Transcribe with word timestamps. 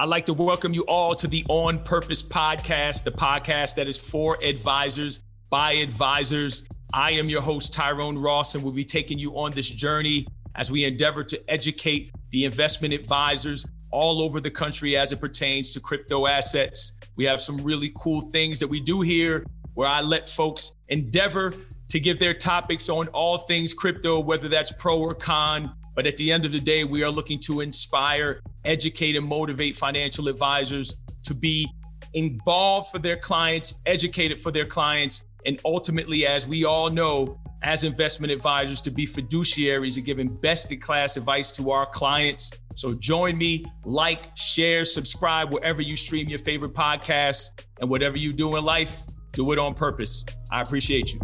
I'd 0.00 0.08
like 0.08 0.24
to 0.26 0.32
welcome 0.32 0.72
you 0.72 0.80
all 0.84 1.14
to 1.14 1.26
the 1.26 1.44
On 1.50 1.78
Purpose 1.78 2.22
podcast, 2.22 3.04
the 3.04 3.10
podcast 3.10 3.74
that 3.74 3.86
is 3.86 3.98
for 3.98 4.42
advisors 4.42 5.20
by 5.50 5.72
advisors. 5.72 6.66
I 6.94 7.10
am 7.10 7.28
your 7.28 7.42
host, 7.42 7.74
Tyrone 7.74 8.16
Ross, 8.16 8.54
and 8.54 8.64
we'll 8.64 8.72
be 8.72 8.82
taking 8.82 9.18
you 9.18 9.36
on 9.36 9.52
this 9.52 9.68
journey 9.68 10.26
as 10.54 10.70
we 10.70 10.86
endeavor 10.86 11.22
to 11.24 11.50
educate 11.50 12.12
the 12.30 12.46
investment 12.46 12.94
advisors 12.94 13.66
all 13.90 14.22
over 14.22 14.40
the 14.40 14.50
country 14.50 14.96
as 14.96 15.12
it 15.12 15.20
pertains 15.20 15.70
to 15.72 15.80
crypto 15.80 16.26
assets. 16.26 16.92
We 17.16 17.26
have 17.26 17.42
some 17.42 17.58
really 17.58 17.92
cool 17.94 18.22
things 18.22 18.58
that 18.60 18.68
we 18.68 18.80
do 18.80 19.02
here 19.02 19.44
where 19.74 19.88
I 19.88 20.00
let 20.00 20.30
folks 20.30 20.76
endeavor 20.88 21.52
to 21.90 22.00
give 22.00 22.18
their 22.18 22.32
topics 22.32 22.88
on 22.88 23.08
all 23.08 23.36
things 23.36 23.74
crypto, 23.74 24.18
whether 24.18 24.48
that's 24.48 24.72
pro 24.72 24.98
or 24.98 25.14
con. 25.14 25.74
But 25.94 26.06
at 26.06 26.16
the 26.16 26.32
end 26.32 26.46
of 26.46 26.52
the 26.52 26.60
day, 26.60 26.84
we 26.84 27.02
are 27.02 27.10
looking 27.10 27.38
to 27.40 27.60
inspire, 27.60 28.40
educate, 28.64 29.16
and 29.16 29.26
motivate 29.26 29.76
financial 29.76 30.28
advisors 30.28 30.96
to 31.24 31.34
be 31.34 31.68
involved 32.14 32.90
for 32.90 32.98
their 32.98 33.16
clients, 33.16 33.80
educated 33.86 34.40
for 34.40 34.50
their 34.50 34.66
clients, 34.66 35.24
and 35.46 35.60
ultimately, 35.64 36.26
as 36.26 36.46
we 36.46 36.64
all 36.64 36.90
know, 36.90 37.38
as 37.62 37.84
investment 37.84 38.32
advisors, 38.32 38.80
to 38.80 38.90
be 38.90 39.06
fiduciaries 39.06 39.96
and 39.96 40.04
giving 40.04 40.28
best 40.28 40.72
in 40.72 40.80
class 40.80 41.16
advice 41.16 41.52
to 41.52 41.70
our 41.70 41.86
clients. 41.86 42.50
So 42.74 42.94
join 42.94 43.36
me, 43.38 43.66
like, 43.84 44.36
share, 44.36 44.84
subscribe 44.84 45.52
wherever 45.52 45.82
you 45.82 45.96
stream 45.96 46.28
your 46.28 46.38
favorite 46.40 46.74
podcasts, 46.74 47.50
and 47.80 47.88
whatever 47.88 48.16
you 48.16 48.32
do 48.32 48.56
in 48.56 48.64
life, 48.64 49.02
do 49.32 49.52
it 49.52 49.58
on 49.58 49.74
purpose. 49.74 50.24
I 50.50 50.62
appreciate 50.62 51.12
you. 51.12 51.20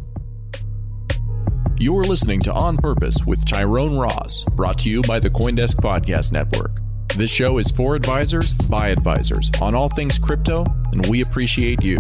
You're 1.79 2.05
listening 2.05 2.41
to 2.41 2.53
On 2.55 2.79
Purpose 2.79 3.27
with 3.27 3.45
Tyrone 3.47 3.99
Ross, 3.99 4.45
brought 4.45 4.79
to 4.79 4.89
you 4.89 5.03
by 5.03 5.19
the 5.19 5.29
Coindesk 5.29 5.75
Podcast 5.75 6.33
Network. 6.33 6.86
This 7.17 7.31
show 7.31 7.57
is 7.57 7.71
for 7.71 7.95
advisors 7.95 8.53
by 8.53 8.89
advisors 8.89 9.51
on 9.63 9.75
all 9.75 9.89
things 9.89 10.19
crypto, 10.19 10.67
and 10.93 11.07
we 11.07 11.23
appreciate 11.23 11.83
you. 11.83 11.97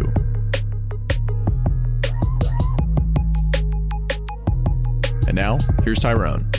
And 5.27 5.35
now, 5.35 5.57
here's 5.85 6.01
Tyrone. 6.01 6.51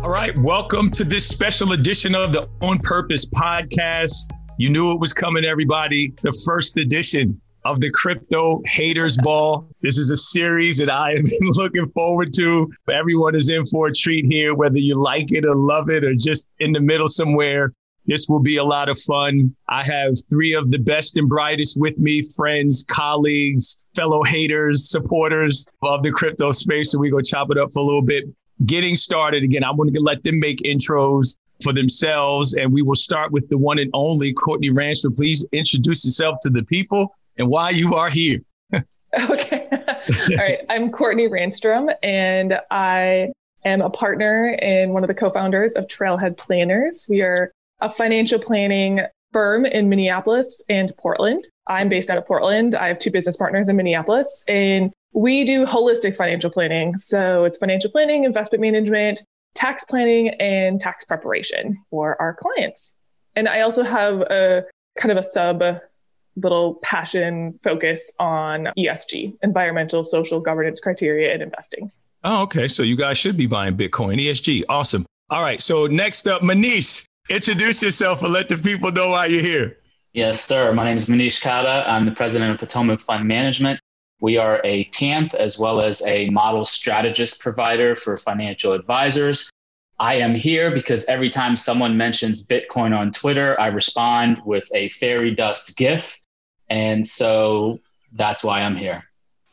All 0.00 0.10
right, 0.10 0.38
welcome 0.38 0.92
to 0.92 1.02
this 1.02 1.26
special 1.26 1.72
edition 1.72 2.14
of 2.14 2.32
the 2.32 2.48
On 2.60 2.78
Purpose 2.78 3.28
podcast. 3.28 4.30
You 4.58 4.68
knew 4.68 4.92
it 4.92 5.00
was 5.00 5.12
coming, 5.12 5.44
everybody. 5.44 6.14
The 6.22 6.40
first 6.46 6.78
edition 6.78 7.40
of 7.64 7.80
the 7.80 7.90
Crypto 7.90 8.62
Haters 8.66 9.16
Ball. 9.18 9.68
This 9.82 9.98
is 9.98 10.10
a 10.10 10.16
series 10.16 10.78
that 10.78 10.90
I 10.90 11.12
have 11.12 11.24
been 11.40 11.50
looking 11.50 11.88
forward 11.90 12.32
to. 12.34 12.70
Everyone 12.92 13.34
is 13.34 13.50
in 13.50 13.66
for 13.66 13.88
a 13.88 13.94
treat 13.94 14.26
here, 14.26 14.54
whether 14.54 14.78
you 14.78 14.94
like 14.94 15.32
it 15.32 15.44
or 15.44 15.54
love 15.54 15.90
it 15.90 16.04
or 16.04 16.14
just 16.14 16.48
in 16.58 16.72
the 16.72 16.80
middle 16.80 17.08
somewhere. 17.08 17.72
This 18.06 18.28
will 18.28 18.40
be 18.40 18.56
a 18.56 18.64
lot 18.64 18.88
of 18.88 18.98
fun. 19.00 19.54
I 19.68 19.82
have 19.84 20.14
three 20.30 20.54
of 20.54 20.70
the 20.70 20.78
best 20.78 21.16
and 21.16 21.28
brightest 21.28 21.78
with 21.78 21.98
me 21.98 22.22
friends, 22.34 22.84
colleagues, 22.88 23.82
fellow 23.94 24.22
haters, 24.22 24.90
supporters 24.90 25.66
of 25.82 26.02
the 26.02 26.10
crypto 26.10 26.52
space. 26.52 26.92
So 26.92 26.98
we 26.98 27.10
go 27.10 27.20
chop 27.20 27.50
it 27.50 27.58
up 27.58 27.70
for 27.72 27.80
a 27.80 27.84
little 27.84 28.02
bit. 28.02 28.24
Getting 28.66 28.96
started 28.96 29.42
again, 29.42 29.64
I'm 29.64 29.76
going 29.76 29.92
to 29.92 30.00
let 30.00 30.22
them 30.22 30.40
make 30.40 30.58
intros 30.58 31.36
for 31.62 31.72
themselves. 31.72 32.54
And 32.54 32.72
we 32.72 32.82
will 32.82 32.94
start 32.94 33.32
with 33.32 33.48
the 33.50 33.58
one 33.58 33.78
and 33.78 33.90
only 33.92 34.32
Courtney 34.32 34.70
Ranstrom. 34.70 35.14
Please 35.14 35.46
introduce 35.52 36.04
yourself 36.04 36.38
to 36.42 36.50
the 36.50 36.64
people 36.64 37.14
and 37.40 37.48
why 37.48 37.70
you 37.70 37.94
are 37.94 38.10
here. 38.10 38.40
okay. 38.72 39.66
All 40.30 40.36
right. 40.36 40.58
I'm 40.68 40.92
Courtney 40.92 41.28
Ranstrom, 41.28 41.92
and 42.02 42.60
I 42.70 43.32
am 43.64 43.80
a 43.80 43.90
partner 43.90 44.56
and 44.60 44.92
one 44.92 45.02
of 45.02 45.08
the 45.08 45.14
co 45.14 45.30
founders 45.30 45.74
of 45.74 45.86
Trailhead 45.86 46.36
Planners. 46.36 47.06
We 47.08 47.22
are 47.22 47.52
a 47.80 47.88
financial 47.88 48.38
planning 48.38 49.00
firm 49.32 49.64
in 49.64 49.88
Minneapolis 49.88 50.62
and 50.68 50.92
Portland. 50.98 51.44
I'm 51.66 51.88
based 51.88 52.10
out 52.10 52.18
of 52.18 52.26
Portland. 52.26 52.74
I 52.74 52.88
have 52.88 52.98
two 52.98 53.10
business 53.10 53.36
partners 53.36 53.68
in 53.68 53.76
Minneapolis, 53.76 54.44
and 54.46 54.92
we 55.12 55.44
do 55.44 55.66
holistic 55.66 56.16
financial 56.16 56.50
planning. 56.50 56.96
So 56.96 57.44
it's 57.44 57.58
financial 57.58 57.90
planning, 57.90 58.24
investment 58.24 58.60
management, 58.60 59.20
tax 59.54 59.84
planning, 59.84 60.28
and 60.40 60.80
tax 60.80 61.04
preparation 61.04 61.76
for 61.90 62.20
our 62.20 62.34
clients. 62.34 62.96
And 63.34 63.48
I 63.48 63.62
also 63.62 63.82
have 63.82 64.20
a 64.22 64.64
kind 64.98 65.12
of 65.12 65.18
a 65.18 65.22
sub 65.22 65.62
little 66.36 66.74
passion 66.82 67.58
focus 67.62 68.12
on 68.18 68.68
ESG, 68.78 69.36
environmental, 69.42 70.04
social 70.04 70.40
governance 70.40 70.80
criteria 70.80 71.34
in 71.34 71.42
investing. 71.42 71.90
Oh, 72.24 72.42
okay. 72.42 72.68
So 72.68 72.82
you 72.82 72.96
guys 72.96 73.18
should 73.18 73.36
be 73.36 73.46
buying 73.46 73.76
Bitcoin, 73.76 74.22
ESG. 74.22 74.64
Awesome. 74.68 75.06
All 75.30 75.42
right. 75.42 75.60
So 75.62 75.86
next 75.86 76.26
up, 76.26 76.42
Manish, 76.42 77.04
introduce 77.28 77.82
yourself 77.82 78.22
and 78.22 78.32
let 78.32 78.48
the 78.48 78.58
people 78.58 78.92
know 78.92 79.10
why 79.10 79.26
you're 79.26 79.42
here. 79.42 79.78
Yes, 80.12 80.44
sir. 80.44 80.72
My 80.72 80.84
name 80.84 80.96
is 80.96 81.06
Manish 81.06 81.40
Khatta. 81.40 81.88
I'm 81.88 82.04
the 82.04 82.12
president 82.12 82.50
of 82.50 82.58
Potomac 82.58 83.00
Fund 83.00 83.28
Management. 83.28 83.80
We 84.20 84.36
are 84.36 84.60
a 84.64 84.84
TAMP 84.84 85.34
as 85.34 85.58
well 85.58 85.80
as 85.80 86.04
a 86.04 86.28
model 86.30 86.64
strategist 86.64 87.40
provider 87.40 87.94
for 87.94 88.16
financial 88.16 88.72
advisors. 88.72 89.48
I 90.00 90.14
am 90.14 90.34
here 90.34 90.72
because 90.72 91.04
every 91.04 91.30
time 91.30 91.54
someone 91.54 91.96
mentions 91.96 92.44
Bitcoin 92.44 92.96
on 92.96 93.12
Twitter, 93.12 93.58
I 93.60 93.68
respond 93.68 94.42
with 94.44 94.68
a 94.74 94.88
fairy 94.88 95.34
dust 95.34 95.76
GIF 95.76 96.18
and 96.70 97.06
so 97.06 97.80
that's 98.14 98.42
why 98.42 98.62
I'm 98.62 98.76
here. 98.76 99.04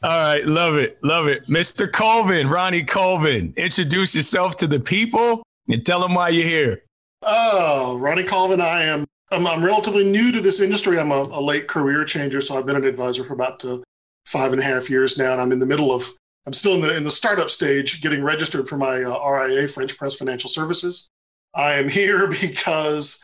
All 0.04 0.12
right, 0.12 0.46
love 0.46 0.76
it, 0.76 1.00
love 1.04 1.28
it. 1.28 1.48
Mr. 1.48 1.92
Colvin, 1.92 2.48
Ronnie 2.48 2.84
Colvin, 2.84 3.54
introduce 3.58 4.16
yourself 4.16 4.56
to 4.58 4.68
the 4.68 4.80
people 4.80 5.44
and 5.70 5.84
tell 5.86 6.00
them 6.00 6.14
why 6.14 6.30
you're 6.30 6.48
here. 6.48 6.84
Oh, 7.24 7.98
Ronnie 7.98 8.24
Colvin, 8.24 8.62
I 8.62 8.84
am. 8.84 9.06
I'm, 9.32 9.46
I'm 9.46 9.66
relatively 9.66 10.06
new 10.06 10.32
to 10.32 10.40
this 10.40 10.62
industry. 10.62 11.00
I'm 11.00 11.12
a, 11.12 11.22
a, 11.24 11.42
late 11.42 11.68
career 11.68 12.06
changer, 12.06 12.40
so 12.40 12.58
I've 12.58 12.66
been 12.66 12.78
an 12.78 12.86
advisor 12.86 13.24
for 13.26 13.34
about 13.34 13.66
uh, 13.66 13.80
five 14.26 14.54
and 14.54 14.62
a 14.62 14.64
half 14.64 14.90
years 14.90 15.18
now, 15.18 15.34
and 15.34 15.42
I'm 15.42 15.52
in 15.52 15.60
the 15.60 15.66
middle 15.66 15.92
of. 15.92 16.08
I'm 16.48 16.54
still 16.54 16.76
in 16.76 16.82
the 16.82 16.96
in 16.96 17.04
the 17.04 17.12
startup 17.12 17.50
stage, 17.50 18.02
getting 18.02 18.24
registered 18.24 18.70
for 18.70 18.78
my 18.78 19.04
uh, 19.04 19.30
RIA, 19.30 19.68
French 19.68 19.98
Press 19.98 20.16
Financial 20.16 20.50
Services. 20.50 21.12
I 21.54 21.74
am 21.74 21.90
here 21.90 22.28
because 22.42 23.22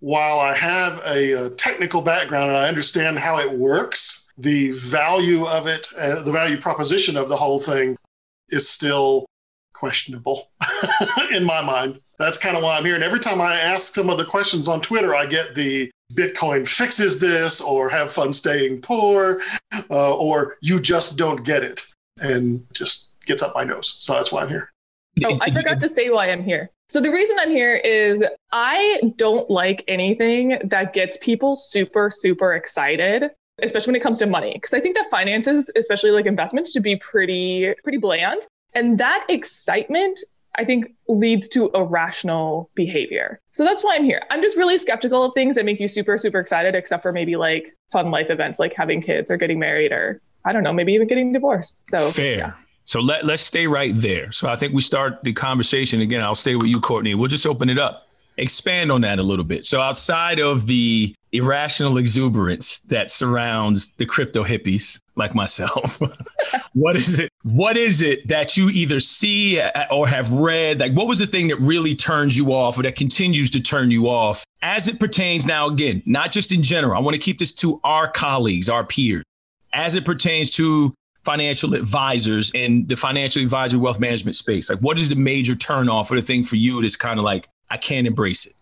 while 0.00 0.40
I 0.40 0.54
have 0.54 1.00
a, 1.04 1.32
a, 1.32 1.50
technical 1.50 2.00
background 2.00 2.48
and 2.48 2.56
I 2.56 2.68
understand 2.68 3.18
how 3.18 3.38
it 3.38 3.52
works, 3.52 4.26
the 4.38 4.72
value 4.72 5.46
of 5.46 5.66
it, 5.66 5.86
uh, 5.96 6.22
the 6.22 6.32
value 6.32 6.56
proposition 6.56 7.16
of 7.16 7.28
the 7.28 7.36
whole 7.36 7.60
thing 7.60 7.96
is 8.48 8.68
still 8.68 9.26
questionable 9.74 10.50
in 11.30 11.44
my 11.44 11.60
mind. 11.60 12.00
That's 12.18 12.38
kind 12.38 12.56
of 12.56 12.62
why 12.62 12.78
I'm 12.78 12.84
here. 12.86 12.94
And 12.94 13.04
every 13.04 13.20
time 13.20 13.40
I 13.40 13.60
ask 13.60 13.94
some 13.94 14.08
of 14.08 14.16
the 14.16 14.24
questions 14.24 14.66
on 14.66 14.80
Twitter, 14.80 15.14
I 15.14 15.26
get 15.26 15.54
the 15.54 15.90
Bitcoin 16.14 16.66
fixes 16.66 17.20
this, 17.20 17.60
or 17.60 17.88
have 17.90 18.10
fun 18.10 18.32
staying 18.32 18.80
poor, 18.80 19.42
uh, 19.90 20.16
or 20.16 20.56
you 20.62 20.80
just 20.80 21.18
don't 21.18 21.44
get 21.44 21.62
it. 21.62 21.82
And 22.20 22.66
just 22.72 23.12
gets 23.24 23.42
up 23.42 23.54
my 23.54 23.64
nose. 23.64 23.96
So 23.98 24.14
that's 24.14 24.30
why 24.30 24.42
I'm 24.42 24.48
here. 24.48 24.70
Oh, 25.24 25.38
I 25.40 25.50
forgot 25.50 25.80
to 25.80 25.88
say 25.88 26.10
why 26.10 26.30
I'm 26.30 26.42
here. 26.42 26.70
So 26.88 27.00
the 27.00 27.10
reason 27.10 27.36
I'm 27.40 27.50
here 27.50 27.76
is 27.76 28.24
I 28.52 29.00
don't 29.16 29.48
like 29.50 29.84
anything 29.88 30.58
that 30.64 30.92
gets 30.92 31.16
people 31.18 31.56
super, 31.56 32.10
super 32.10 32.54
excited, 32.54 33.30
especially 33.62 33.92
when 33.92 34.00
it 34.00 34.02
comes 34.02 34.18
to 34.18 34.26
money. 34.26 34.52
Because 34.54 34.74
I 34.74 34.80
think 34.80 34.96
that 34.96 35.10
finances, 35.10 35.70
especially 35.76 36.10
like 36.10 36.26
investments, 36.26 36.72
should 36.72 36.82
be 36.82 36.96
pretty, 36.96 37.74
pretty 37.82 37.98
bland. 37.98 38.42
And 38.74 38.98
that 38.98 39.26
excitement, 39.28 40.18
I 40.56 40.64
think, 40.64 40.94
leads 41.08 41.48
to 41.50 41.70
irrational 41.74 42.70
behavior. 42.74 43.40
So 43.52 43.64
that's 43.64 43.84
why 43.84 43.96
I'm 43.96 44.04
here. 44.04 44.22
I'm 44.30 44.42
just 44.42 44.56
really 44.56 44.78
skeptical 44.78 45.24
of 45.24 45.34
things 45.34 45.56
that 45.56 45.64
make 45.64 45.80
you 45.80 45.88
super, 45.88 46.18
super 46.18 46.40
excited, 46.40 46.74
except 46.74 47.02
for 47.02 47.12
maybe 47.12 47.36
like 47.36 47.74
fun 47.90 48.10
life 48.10 48.30
events 48.30 48.58
like 48.58 48.74
having 48.74 49.02
kids 49.02 49.30
or 49.30 49.36
getting 49.36 49.58
married 49.58 49.92
or 49.92 50.20
I 50.44 50.52
don't 50.52 50.62
know, 50.62 50.72
maybe 50.72 50.92
even 50.92 51.06
getting 51.08 51.32
divorced. 51.32 51.78
So 51.88 52.10
fair. 52.10 52.36
Yeah. 52.36 52.52
So 52.84 53.00
let, 53.00 53.24
let's 53.24 53.42
stay 53.42 53.66
right 53.66 53.94
there. 53.94 54.32
So 54.32 54.48
I 54.48 54.56
think 54.56 54.74
we 54.74 54.80
start 54.80 55.22
the 55.22 55.32
conversation 55.32 56.00
again. 56.00 56.22
I'll 56.22 56.34
stay 56.34 56.56
with 56.56 56.66
you, 56.66 56.80
Courtney. 56.80 57.14
We'll 57.14 57.28
just 57.28 57.46
open 57.46 57.70
it 57.70 57.78
up. 57.78 58.08
Expand 58.38 58.90
on 58.90 59.02
that 59.02 59.18
a 59.18 59.22
little 59.22 59.44
bit. 59.44 59.66
So 59.66 59.80
outside 59.80 60.40
of 60.40 60.66
the 60.66 61.14
irrational 61.32 61.98
exuberance 61.98 62.80
that 62.80 63.10
surrounds 63.10 63.94
the 63.96 64.06
crypto 64.06 64.42
hippies 64.42 64.98
like 65.16 65.34
myself, 65.34 66.00
what 66.72 66.96
is 66.96 67.20
it? 67.20 67.30
What 67.44 67.76
is 67.76 68.00
it 68.00 68.26
that 68.28 68.56
you 68.56 68.70
either 68.70 69.00
see 69.00 69.60
or 69.90 70.08
have 70.08 70.32
read? 70.32 70.80
Like, 70.80 70.94
what 70.94 71.08
was 71.08 71.18
the 71.18 71.26
thing 71.26 71.48
that 71.48 71.58
really 71.60 71.94
turns 71.94 72.36
you 72.36 72.52
off 72.54 72.78
or 72.78 72.82
that 72.82 72.96
continues 72.96 73.50
to 73.50 73.60
turn 73.60 73.90
you 73.90 74.08
off 74.08 74.44
as 74.62 74.88
it 74.88 74.98
pertains 74.98 75.46
now, 75.46 75.68
again, 75.68 76.02
not 76.06 76.32
just 76.32 76.52
in 76.52 76.62
general? 76.62 76.96
I 76.96 77.00
want 77.00 77.14
to 77.14 77.20
keep 77.20 77.38
this 77.38 77.54
to 77.56 77.80
our 77.84 78.10
colleagues, 78.10 78.70
our 78.70 78.84
peers, 78.84 79.24
as 79.72 79.94
it 79.94 80.04
pertains 80.04 80.50
to 80.50 80.92
financial 81.24 81.74
advisors 81.74 82.50
in 82.52 82.86
the 82.86 82.96
financial 82.96 83.42
advisory 83.42 83.78
wealth 83.78 84.00
management 84.00 84.36
space? 84.36 84.68
Like, 84.68 84.80
what 84.80 84.98
is 84.98 85.08
the 85.08 85.14
major 85.14 85.54
turnoff 85.54 86.10
or 86.10 86.16
the 86.16 86.22
thing 86.22 86.42
for 86.42 86.56
you 86.56 86.82
that's 86.82 86.96
kind 86.96 87.18
of 87.18 87.24
like, 87.24 87.48
I 87.70 87.76
can't 87.76 88.06
embrace 88.06 88.46
it? 88.46 88.54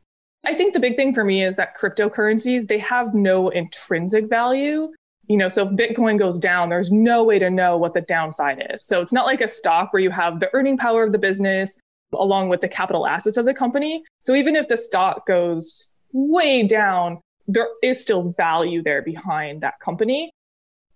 I 0.44 0.54
think 0.54 0.72
the 0.72 0.80
big 0.80 0.96
thing 0.96 1.14
for 1.14 1.24
me 1.24 1.42
is 1.42 1.56
that 1.56 1.76
cryptocurrencies, 1.76 2.66
they 2.66 2.78
have 2.78 3.14
no 3.14 3.48
intrinsic 3.50 4.28
value. 4.28 4.92
You 5.26 5.36
know, 5.36 5.48
so 5.48 5.68
if 5.68 5.72
Bitcoin 5.72 6.18
goes 6.18 6.38
down, 6.38 6.70
there's 6.70 6.90
no 6.90 7.24
way 7.24 7.38
to 7.38 7.50
know 7.50 7.76
what 7.76 7.94
the 7.94 8.00
downside 8.00 8.66
is. 8.70 8.84
So 8.84 9.00
it's 9.00 9.12
not 9.12 9.26
like 9.26 9.40
a 9.40 9.48
stock 9.48 9.92
where 9.92 10.02
you 10.02 10.10
have 10.10 10.40
the 10.40 10.50
earning 10.54 10.76
power 10.76 11.04
of 11.04 11.12
the 11.12 11.18
business, 11.18 11.78
along 12.12 12.48
with 12.48 12.62
the 12.62 12.68
capital 12.68 13.06
assets 13.06 13.36
of 13.36 13.44
the 13.44 13.54
company. 13.54 14.02
So 14.22 14.34
even 14.34 14.56
if 14.56 14.66
the 14.66 14.76
stock 14.76 15.26
goes 15.26 15.90
way 16.12 16.66
down, 16.66 17.20
there 17.46 17.68
is 17.82 18.02
still 18.02 18.30
value 18.30 18.82
there 18.82 19.02
behind 19.02 19.60
that 19.60 19.78
company. 19.80 20.32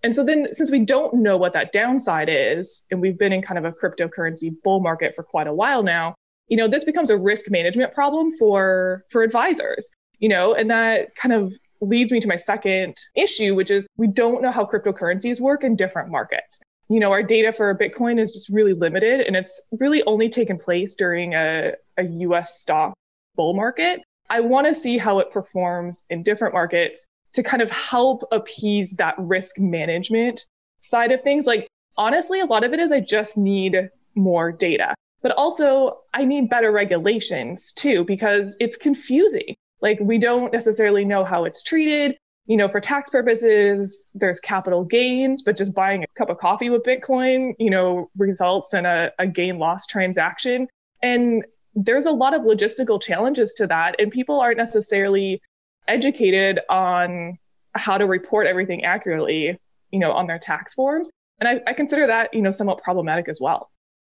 And 0.04 0.14
so 0.14 0.22
then, 0.22 0.52
since 0.52 0.70
we 0.70 0.84
don't 0.84 1.14
know 1.14 1.38
what 1.38 1.54
that 1.54 1.72
downside 1.72 2.28
is, 2.28 2.84
and 2.90 3.00
we've 3.00 3.18
been 3.18 3.32
in 3.32 3.40
kind 3.40 3.56
of 3.56 3.64
a 3.64 3.72
cryptocurrency 3.72 4.54
bull 4.62 4.80
market 4.80 5.14
for 5.14 5.24
quite 5.24 5.46
a 5.46 5.54
while 5.54 5.82
now, 5.82 6.14
you 6.46 6.58
know, 6.58 6.68
this 6.68 6.84
becomes 6.84 7.08
a 7.08 7.16
risk 7.16 7.50
management 7.50 7.94
problem 7.94 8.34
for 8.38 9.02
for 9.10 9.22
advisors. 9.22 9.88
You 10.18 10.28
know, 10.28 10.54
and 10.54 10.70
that 10.70 11.16
kind 11.16 11.32
of 11.32 11.50
leads 11.80 12.12
me 12.12 12.20
to 12.20 12.28
my 12.28 12.36
second 12.36 12.96
issue, 13.16 13.54
which 13.54 13.70
is 13.70 13.86
we 13.96 14.06
don't 14.06 14.42
know 14.42 14.52
how 14.52 14.66
cryptocurrencies 14.66 15.40
work 15.40 15.64
in 15.64 15.74
different 15.74 16.10
markets. 16.10 16.60
You 16.90 17.00
know, 17.00 17.10
our 17.10 17.22
data 17.22 17.50
for 17.50 17.74
Bitcoin 17.74 18.20
is 18.20 18.30
just 18.30 18.50
really 18.50 18.74
limited, 18.74 19.22
and 19.22 19.34
it's 19.34 19.58
really 19.72 20.02
only 20.04 20.28
taken 20.28 20.58
place 20.58 20.96
during 20.96 21.32
a, 21.32 21.72
a 21.96 22.04
US 22.04 22.60
stock 22.60 22.92
bull 23.36 23.54
market. 23.54 24.02
I 24.28 24.40
want 24.40 24.66
to 24.66 24.74
see 24.74 24.98
how 24.98 25.20
it 25.20 25.32
performs 25.32 26.04
in 26.10 26.22
different 26.22 26.52
markets 26.52 27.06
to 27.34 27.42
kind 27.42 27.62
of 27.62 27.70
help 27.70 28.22
appease 28.32 28.96
that 28.96 29.14
risk 29.18 29.58
management 29.58 30.46
side 30.80 31.12
of 31.12 31.20
things. 31.20 31.46
Like, 31.46 31.68
honestly, 31.96 32.40
a 32.40 32.46
lot 32.46 32.64
of 32.64 32.72
it 32.72 32.80
is 32.80 32.92
I 32.92 33.00
just 33.00 33.36
need 33.36 33.90
more 34.14 34.52
data, 34.52 34.94
but 35.22 35.32
also 35.32 35.98
I 36.12 36.24
need 36.24 36.48
better 36.48 36.72
regulations 36.72 37.72
too, 37.72 38.04
because 38.04 38.56
it's 38.60 38.76
confusing. 38.76 39.56
Like, 39.80 39.98
we 40.00 40.18
don't 40.18 40.52
necessarily 40.52 41.04
know 41.04 41.24
how 41.24 41.44
it's 41.44 41.62
treated. 41.62 42.16
You 42.46 42.58
know, 42.58 42.68
for 42.68 42.78
tax 42.78 43.08
purposes, 43.08 44.06
there's 44.14 44.38
capital 44.38 44.84
gains, 44.84 45.40
but 45.42 45.56
just 45.56 45.74
buying 45.74 46.04
a 46.04 46.06
cup 46.18 46.28
of 46.28 46.38
coffee 46.38 46.68
with 46.68 46.82
Bitcoin, 46.82 47.54
you 47.58 47.70
know, 47.70 48.10
results 48.18 48.74
in 48.74 48.84
a, 48.84 49.10
a 49.18 49.26
gain 49.26 49.58
loss 49.58 49.86
transaction. 49.86 50.68
And 51.02 51.44
there's 51.74 52.04
a 52.04 52.12
lot 52.12 52.34
of 52.34 52.42
logistical 52.42 53.02
challenges 53.02 53.54
to 53.54 53.66
that. 53.68 53.96
And 53.98 54.12
people 54.12 54.40
aren't 54.40 54.58
necessarily 54.58 55.40
educated 55.88 56.60
on 56.68 57.38
how 57.74 57.98
to 57.98 58.06
report 58.06 58.46
everything 58.46 58.84
accurately, 58.84 59.58
you 59.90 59.98
know, 59.98 60.12
on 60.12 60.26
their 60.26 60.38
tax 60.38 60.74
forms. 60.74 61.10
And 61.40 61.48
I, 61.48 61.70
I 61.70 61.72
consider 61.72 62.06
that, 62.06 62.32
you 62.32 62.42
know, 62.42 62.50
somewhat 62.50 62.78
problematic 62.82 63.28
as 63.28 63.40
well. 63.40 63.70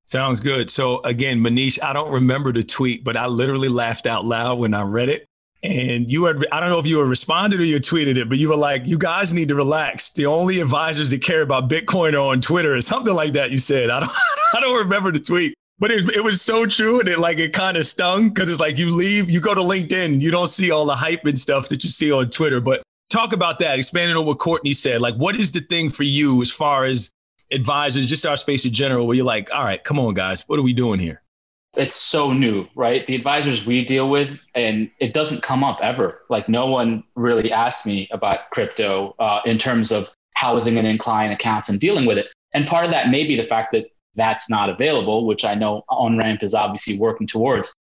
Sounds 0.05 0.39
good. 0.39 0.69
So 0.69 1.01
again, 1.03 1.39
Manish, 1.39 1.81
I 1.81 1.93
don't 1.93 2.11
remember 2.11 2.53
the 2.53 2.63
tweet, 2.63 3.03
but 3.03 3.17
I 3.17 3.25
literally 3.27 3.69
laughed 3.69 4.05
out 4.05 4.25
loud 4.25 4.59
when 4.59 4.73
I 4.73 4.83
read 4.83 5.09
it. 5.09 5.25
And 5.63 6.07
you 6.11 6.25
had, 6.25 6.45
I 6.51 6.59
don't 6.59 6.69
know 6.69 6.77
if 6.77 6.85
you 6.85 6.99
were 6.99 7.07
responded 7.07 7.59
or 7.59 7.63
you 7.63 7.79
tweeted 7.79 8.17
it, 8.17 8.29
but 8.29 8.37
you 8.37 8.49
were 8.49 8.55
like, 8.55 8.85
you 8.85 8.99
guys 8.99 9.33
need 9.33 9.47
to 9.47 9.55
relax. 9.55 10.11
The 10.11 10.27
only 10.27 10.59
advisors 10.59 11.09
that 11.09 11.23
care 11.23 11.41
about 11.41 11.69
Bitcoin 11.69 12.13
are 12.13 12.31
on 12.31 12.39
Twitter 12.39 12.75
or 12.75 12.81
something 12.81 13.15
like 13.15 13.33
that. 13.33 13.49
You 13.49 13.57
said, 13.57 13.89
I 13.89 14.01
don't, 14.01 14.11
I 14.53 14.59
don't 14.59 14.77
remember 14.77 15.11
the 15.11 15.19
tweet, 15.19 15.55
but 15.79 15.91
it, 15.91 16.15
it 16.15 16.23
was 16.23 16.41
so 16.41 16.65
true. 16.65 16.99
And 16.99 17.09
it 17.09 17.19
like, 17.19 17.39
it 17.39 17.53
kind 17.53 17.77
of 17.77 17.85
stung 17.85 18.29
because 18.29 18.49
it's 18.49 18.59
like 18.59 18.77
you 18.77 18.91
leave, 18.91 19.29
you 19.29 19.39
go 19.39 19.53
to 19.53 19.61
LinkedIn, 19.61 20.21
you 20.21 20.31
don't 20.31 20.47
see 20.47 20.71
all 20.71 20.85
the 20.85 20.95
hype 20.95 21.25
and 21.25 21.39
stuff 21.39 21.69
that 21.69 21.83
you 21.83 21.89
see 21.89 22.11
on 22.11 22.29
Twitter. 22.29 22.61
But 22.61 22.83
talk 23.09 23.33
about 23.33 23.59
that, 23.59 23.77
expanding 23.77 24.17
on 24.17 24.25
what 24.25 24.39
Courtney 24.39 24.73
said. 24.73 25.01
Like, 25.01 25.15
what 25.15 25.35
is 25.35 25.51
the 25.51 25.61
thing 25.61 25.89
for 25.89 26.03
you 26.03 26.41
as 26.41 26.51
far 26.51 26.85
as 26.85 27.11
advisors, 27.51 28.05
just 28.05 28.25
our 28.25 28.35
space 28.35 28.65
in 28.65 28.73
general, 28.73 29.05
where 29.05 29.15
you're 29.15 29.25
like, 29.25 29.49
all 29.53 29.63
right, 29.63 29.83
come 29.83 29.99
on, 29.99 30.13
guys, 30.13 30.43
what 30.47 30.57
are 30.57 30.63
we 30.63 30.73
doing 30.73 30.99
here? 30.99 31.21
It's 31.77 31.95
so 31.95 32.31
new, 32.31 32.67
right? 32.75 33.05
The 33.05 33.15
advisors 33.15 33.65
we 33.65 33.83
deal 33.83 34.09
with, 34.09 34.39
and 34.55 34.89
it 34.99 35.13
doesn't 35.13 35.43
come 35.43 35.63
up 35.63 35.79
ever. 35.83 36.21
Like, 36.29 36.47
no 36.47 36.67
one 36.67 37.03
really 37.15 37.51
asked 37.51 37.85
me 37.85 38.07
about 38.11 38.49
crypto 38.51 39.13
uh, 39.19 39.41
in 39.45 39.57
terms 39.57 39.91
of 39.91 40.09
housing 40.35 40.77
and 40.77 40.87
in 40.87 40.97
client 40.97 41.33
accounts 41.33 41.67
and 41.67 41.79
dealing 41.79 42.05
with 42.05 42.17
it. 42.17 42.27
And 42.53 42.65
part 42.65 42.85
of 42.85 42.91
that 42.91 43.09
may 43.09 43.27
be 43.27 43.35
the 43.35 43.43
fact 43.43 43.73
that 43.73 43.87
that's 44.15 44.49
not 44.49 44.69
available, 44.69 45.25
which 45.25 45.45
I 45.45 45.55
know 45.55 45.83
OnRamp 45.89 46.43
is 46.43 46.53
obviously 46.53 46.97
working 46.97 47.27
towards. 47.27 47.73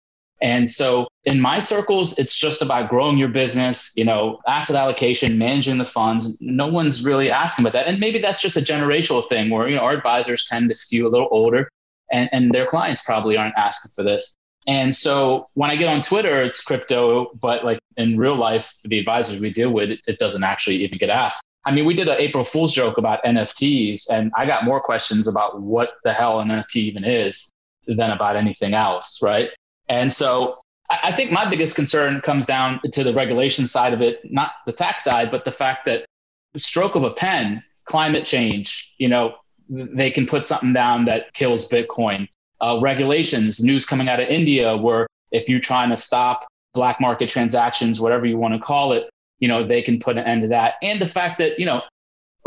And 0.41 0.69
so 0.69 1.07
in 1.23 1.39
my 1.39 1.59
circles, 1.59 2.19
it's 2.19 2.35
just 2.37 2.61
about 2.61 2.89
growing 2.89 3.17
your 3.17 3.29
business, 3.29 3.93
you 3.95 4.03
know, 4.03 4.39
asset 4.45 4.75
allocation, 4.75 5.37
managing 5.37 5.77
the 5.77 5.85
funds. 5.85 6.37
No 6.41 6.67
one's 6.67 7.05
really 7.05 7.31
asking 7.31 7.63
about 7.63 7.73
that. 7.73 7.87
And 7.87 7.99
maybe 7.99 8.19
that's 8.19 8.41
just 8.41 8.57
a 8.57 8.61
generational 8.61 9.27
thing 9.27 9.49
where, 9.49 9.69
you 9.69 9.77
know, 9.77 9.83
our 9.83 9.93
advisors 9.93 10.45
tend 10.45 10.67
to 10.69 10.75
skew 10.75 11.07
a 11.07 11.09
little 11.09 11.29
older 11.31 11.69
and, 12.11 12.29
and 12.33 12.51
their 12.51 12.65
clients 12.65 13.03
probably 13.03 13.37
aren't 13.37 13.55
asking 13.55 13.91
for 13.95 14.03
this. 14.03 14.35
And 14.67 14.93
so 14.95 15.47
when 15.53 15.71
I 15.71 15.77
get 15.77 15.87
on 15.87 16.01
Twitter, 16.01 16.41
it's 16.41 16.61
crypto, 16.61 17.31
but 17.39 17.63
like 17.63 17.79
in 17.95 18.17
real 18.17 18.35
life, 18.35 18.73
the 18.83 18.99
advisors 18.99 19.39
we 19.39 19.51
deal 19.51 19.71
with, 19.71 19.91
it, 19.91 20.01
it 20.07 20.19
doesn't 20.19 20.43
actually 20.43 20.77
even 20.77 20.97
get 20.97 21.09
asked. 21.09 21.41
I 21.65 21.71
mean, 21.71 21.85
we 21.85 21.93
did 21.93 22.07
an 22.07 22.17
April 22.19 22.43
Fool's 22.43 22.73
joke 22.73 22.97
about 22.97 23.23
NFTs, 23.23 24.09
and 24.09 24.31
I 24.35 24.45
got 24.45 24.65
more 24.65 24.81
questions 24.81 25.27
about 25.27 25.61
what 25.61 25.93
the 26.03 26.11
hell 26.11 26.39
an 26.39 26.49
NFT 26.49 26.75
even 26.77 27.03
is 27.03 27.49
than 27.87 28.11
about 28.11 28.35
anything 28.35 28.73
else, 28.73 29.21
right? 29.21 29.49
And 29.87 30.11
so 30.11 30.55
I 30.89 31.11
think 31.11 31.31
my 31.31 31.49
biggest 31.49 31.75
concern 31.75 32.21
comes 32.21 32.45
down 32.45 32.81
to 32.91 33.03
the 33.03 33.13
regulation 33.13 33.67
side 33.67 33.93
of 33.93 34.01
it, 34.01 34.19
not 34.31 34.51
the 34.65 34.71
tax 34.71 35.03
side, 35.03 35.31
but 35.31 35.45
the 35.45 35.51
fact 35.51 35.85
that 35.85 36.05
stroke 36.57 36.95
of 36.95 37.03
a 37.03 37.11
pen, 37.11 37.63
climate 37.85 38.25
change, 38.25 38.93
you 38.97 39.07
know, 39.07 39.35
they 39.69 40.11
can 40.11 40.25
put 40.25 40.45
something 40.45 40.73
down 40.73 41.05
that 41.05 41.33
kills 41.33 41.67
Bitcoin. 41.67 42.27
Uh, 42.61 42.79
regulations, 42.81 43.63
news 43.63 43.85
coming 43.85 44.07
out 44.07 44.19
of 44.19 44.27
India, 44.27 44.75
where 44.77 45.07
if 45.31 45.49
you're 45.49 45.59
trying 45.59 45.89
to 45.89 45.97
stop 45.97 46.45
black 46.73 46.99
market 46.99 47.29
transactions, 47.29 47.99
whatever 47.99 48.25
you 48.25 48.37
want 48.37 48.53
to 48.53 48.59
call 48.59 48.93
it, 48.93 49.09
you 49.39 49.47
know, 49.47 49.65
they 49.65 49.81
can 49.81 49.99
put 49.99 50.17
an 50.17 50.25
end 50.25 50.43
to 50.43 50.47
that. 50.49 50.75
And 50.81 51.01
the 51.01 51.07
fact 51.07 51.37
that, 51.39 51.59
you 51.59 51.65
know, 51.65 51.81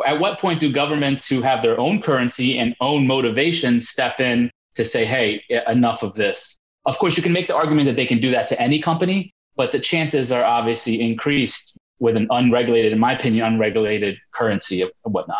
at 0.06 0.21
what 0.21 0.38
point 0.38 0.61
do 0.61 0.71
governments 0.73 1.29
who 1.29 1.41
have 1.41 1.62
their 1.62 1.79
own 1.79 2.03
currency 2.03 2.59
and 2.59 2.75
own 2.81 3.06
motivations 3.06 3.88
step 3.88 4.21
in 4.21 4.50
to 4.75 4.85
say, 4.85 5.05
hey, 5.05 5.43
enough 5.67 6.03
of 6.03 6.15
this? 6.15 6.59
Of 6.85 6.99
course, 6.99 7.17
you 7.17 7.23
can 7.23 7.33
make 7.33 7.49
the 7.49 7.56
argument 7.56 7.87
that 7.87 7.97
they 7.97 8.06
can 8.06 8.21
do 8.21 8.31
that 8.31 8.49
to 8.49 8.61
any 8.61 8.81
company, 8.81 9.33
but 9.56 9.73
the 9.73 9.81
chances 9.81 10.31
are 10.31 10.44
obviously 10.44 11.00
increased 11.00 11.79
with 12.00 12.17
an 12.17 12.27
unregulated, 12.31 12.93
in 12.93 12.99
my 12.99 13.12
opinion, 13.12 13.44
unregulated 13.47 14.19
currency 14.33 14.83
and 14.83 14.91
whatnot. 15.05 15.38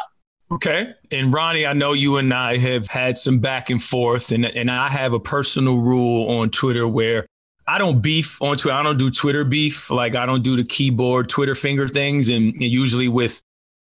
Okay. 0.51 0.95
And 1.11 1.33
Ronnie, 1.33 1.67
I 1.67 1.73
know 1.73 1.93
you 1.93 2.17
and 2.17 2.33
I 2.33 2.57
have 2.57 2.87
had 2.87 3.19
some 3.19 3.41
back 3.41 3.69
and 3.69 3.83
forth, 3.83 4.31
and, 4.33 4.45
and 4.45 4.71
I 4.71 4.89
have 4.89 5.13
a 5.13 5.21
personal 5.21 5.79
rule 5.79 6.31
on 6.31 6.51
Twitter 6.51 6.87
where 6.89 7.27
I 7.69 7.79
don't 7.79 8.01
beef 8.01 8.41
on 8.41 8.57
Twitter. 8.57 8.77
I 8.77 8.83
don't 8.83 8.99
do 8.99 9.11
Twitter 9.11 9.45
beef. 9.45 9.91
Like 9.91 10.15
I 10.15 10.27
don't 10.27 10.43
do 10.43 10.57
the 10.57 10.65
keyboard 10.65 11.29
Twitter 11.29 11.55
finger 11.55 11.89
things, 11.89 12.29
and, 12.29 12.53
and 12.55 12.63
usually 12.63 13.09
with 13.09 13.43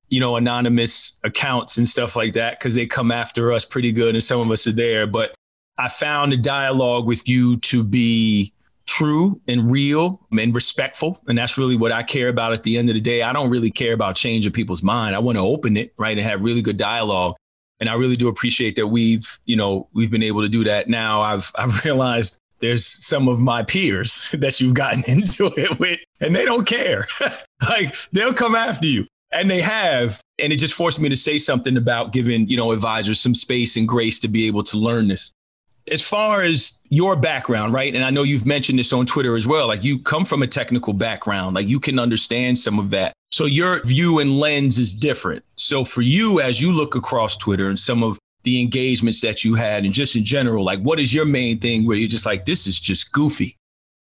you 0.10 0.20
know 0.20 0.36
anonymous 0.36 1.20
accounts 1.24 1.78
and 1.78 1.88
stuff 1.88 2.16
like 2.16 2.34
that 2.34 2.60
because 2.60 2.74
they 2.76 2.86
come 2.88 3.12
after 3.12 3.52
us 3.52 3.66
pretty 3.66 3.92
good, 3.92 4.16
and 4.16 4.24
some 4.24 4.42
of 4.42 4.50
us 4.52 4.66
are 4.68 4.72
there. 4.72 5.06
But 5.06 5.36
I 5.78 5.90
found 5.90 6.32
the 6.32 6.38
dialogue 6.38 7.06
with 7.06 7.30
you 7.30 7.58
to 7.58 7.84
be 7.84 8.54
true 8.88 9.40
and 9.48 9.70
real 9.70 10.26
and 10.32 10.56
respectful. 10.56 11.22
And 11.28 11.38
that's 11.38 11.58
really 11.58 11.76
what 11.76 11.92
I 11.92 12.02
care 12.02 12.30
about 12.30 12.54
at 12.54 12.64
the 12.64 12.78
end 12.78 12.90
of 12.90 12.96
the 12.96 13.02
day. 13.02 13.22
I 13.22 13.34
don't 13.34 13.50
really 13.50 13.70
care 13.70 13.94
about 13.94 14.16
changing 14.16 14.54
people's 14.54 14.82
mind. 14.82 15.16
I 15.16 15.20
want 15.20 15.38
to 15.38 15.42
open 15.42 15.78
it, 15.78 15.94
right, 15.98 16.18
and 16.18 16.26
have 16.26 16.42
really 16.42 16.62
good 16.62 16.78
dialogue. 16.78 17.36
And 17.80 17.90
I 17.90 17.94
really 17.94 18.16
do 18.16 18.28
appreciate 18.28 18.76
that 18.78 18.88
we've, 18.88 19.40
you 19.46 19.56
know, 19.56 19.88
we've 19.94 20.10
been 20.10 20.24
able 20.24 20.42
to 20.42 20.50
do 20.50 20.64
that. 20.64 20.90
Now 20.90 21.22
I've 21.22 21.52
I've 21.56 21.84
realized 21.86 22.40
there's 22.60 22.86
some 22.86 23.28
of 23.28 23.40
my 23.40 23.64
peers 23.64 24.30
that 24.34 24.60
you've 24.60 24.74
gotten 24.74 25.04
into 25.08 25.52
it 25.58 25.80
with, 25.80 26.00
and 26.22 26.36
they 26.36 26.46
don't 26.46 26.66
care. 26.66 27.08
like 27.70 27.96
they'll 28.12 28.34
come 28.34 28.56
after 28.56 28.88
you. 28.88 29.06
And 29.34 29.50
they 29.50 29.60
have. 29.60 30.22
And 30.40 30.54
it 30.54 30.56
just 30.56 30.74
forced 30.74 31.02
me 31.02 31.10
to 31.10 31.16
say 31.16 31.38
something 31.38 31.76
about 31.76 32.14
giving, 32.14 32.48
you 32.48 32.56
know, 32.56 32.72
advisors 32.72 33.20
some 33.20 33.36
space 33.36 33.76
and 33.76 33.86
grace 33.86 34.20
to 34.20 34.30
be 34.30 34.48
able 34.48 34.64
to 34.64 34.78
learn 34.78 35.10
this 35.10 35.34
as 35.92 36.02
far 36.02 36.42
as 36.42 36.80
your 36.90 37.16
background, 37.16 37.74
right? 37.74 37.94
And 37.94 38.04
I 38.04 38.10
know 38.10 38.24
you've 38.24 38.46
mentioned 38.46 38.80
this 38.80 38.94
on 38.94 39.06
Twitter 39.06 39.36
as 39.36 39.48
well. 39.48 39.68
Like 39.68 39.84
you 39.84 40.00
come 40.00 40.26
from 40.26 40.44
a 40.44 40.48
technical 40.48 40.94
background, 40.94 41.56
like 41.56 41.68
you 41.68 41.80
can 41.80 42.00
understand 42.00 42.58
some 42.58 42.80
of 42.80 42.90
that. 42.92 43.14
So 43.32 43.46
your 43.46 43.84
view 43.84 44.20
and 44.20 44.40
lens 44.40 44.78
is 44.78 44.94
different. 44.94 45.44
So 45.56 45.86
for 45.86 46.02
you, 46.02 46.40
as 46.42 46.62
you 46.62 46.72
look 46.72 46.96
across 46.96 47.38
Twitter 47.38 47.68
and 47.68 47.80
some 47.80 48.04
of 48.04 48.18
the 48.44 48.62
engagements 48.62 49.22
that 49.22 49.44
you 49.44 49.56
had, 49.56 49.84
and 49.84 49.94
just 49.94 50.16
in 50.16 50.24
general, 50.24 50.64
like 50.64 50.80
what 50.80 51.00
is 51.00 51.14
your 51.14 51.26
main 51.26 51.60
thing 51.60 51.86
where 51.86 51.98
you're 51.98 52.08
just 52.08 52.26
like, 52.26 52.46
this 52.46 52.68
is 52.68 52.80
just 52.80 53.12
goofy? 53.12 53.58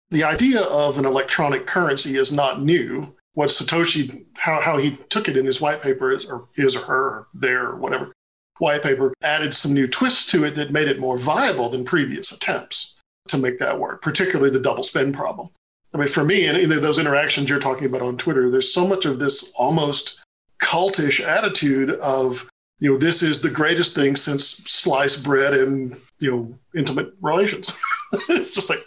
The 0.09 0.23
idea 0.23 0.61
of 0.61 0.97
an 0.97 1.05
electronic 1.05 1.65
currency 1.65 2.17
is 2.17 2.31
not 2.31 2.61
new. 2.61 3.15
What 3.33 3.49
Satoshi, 3.49 4.25
how, 4.37 4.61
how 4.61 4.77
he 4.77 4.97
took 5.09 5.27
it 5.27 5.37
in 5.37 5.45
his 5.45 5.59
white 5.59 5.81
paper 5.81 6.11
is, 6.11 6.25
or 6.25 6.47
his 6.53 6.75
or 6.75 6.81
her, 6.81 7.05
or 7.05 7.27
their, 7.33 7.67
or 7.67 7.77
whatever, 7.77 8.13
white 8.59 8.83
paper 8.83 9.13
added 9.23 9.53
some 9.53 9.73
new 9.73 9.87
twists 9.87 10.31
to 10.31 10.43
it 10.43 10.55
that 10.55 10.71
made 10.71 10.87
it 10.87 10.99
more 10.99 11.17
viable 11.17 11.69
than 11.69 11.83
previous 11.83 12.31
attempts 12.31 12.95
to 13.27 13.37
make 13.37 13.57
that 13.57 13.79
work, 13.79 14.01
particularly 14.01 14.51
the 14.51 14.59
double 14.59 14.83
spend 14.83 15.15
problem. 15.15 15.49
I 15.93 15.97
mean, 15.97 16.07
for 16.07 16.23
me, 16.23 16.45
and 16.45 16.71
those 16.71 16.99
interactions 16.99 17.49
you're 17.49 17.59
talking 17.59 17.85
about 17.85 18.01
on 18.01 18.17
Twitter, 18.17 18.49
there's 18.49 18.73
so 18.73 18.87
much 18.87 19.05
of 19.05 19.19
this 19.19 19.51
almost 19.55 20.23
cultish 20.61 21.23
attitude 21.23 21.91
of, 21.91 22.47
you 22.83 22.91
know, 22.91 22.97
this 22.97 23.23
is 23.23 23.41
the 23.41 23.49
greatest 23.49 23.95
thing 23.95 24.13
since 24.17 24.45
sliced 24.45 25.23
bread 25.23 25.53
and, 25.53 25.95
you 26.19 26.29
know, 26.29 26.59
intimate 26.75 27.13
relations. 27.21 27.79
it's 28.27 28.53
just 28.53 28.69
like, 28.69 28.83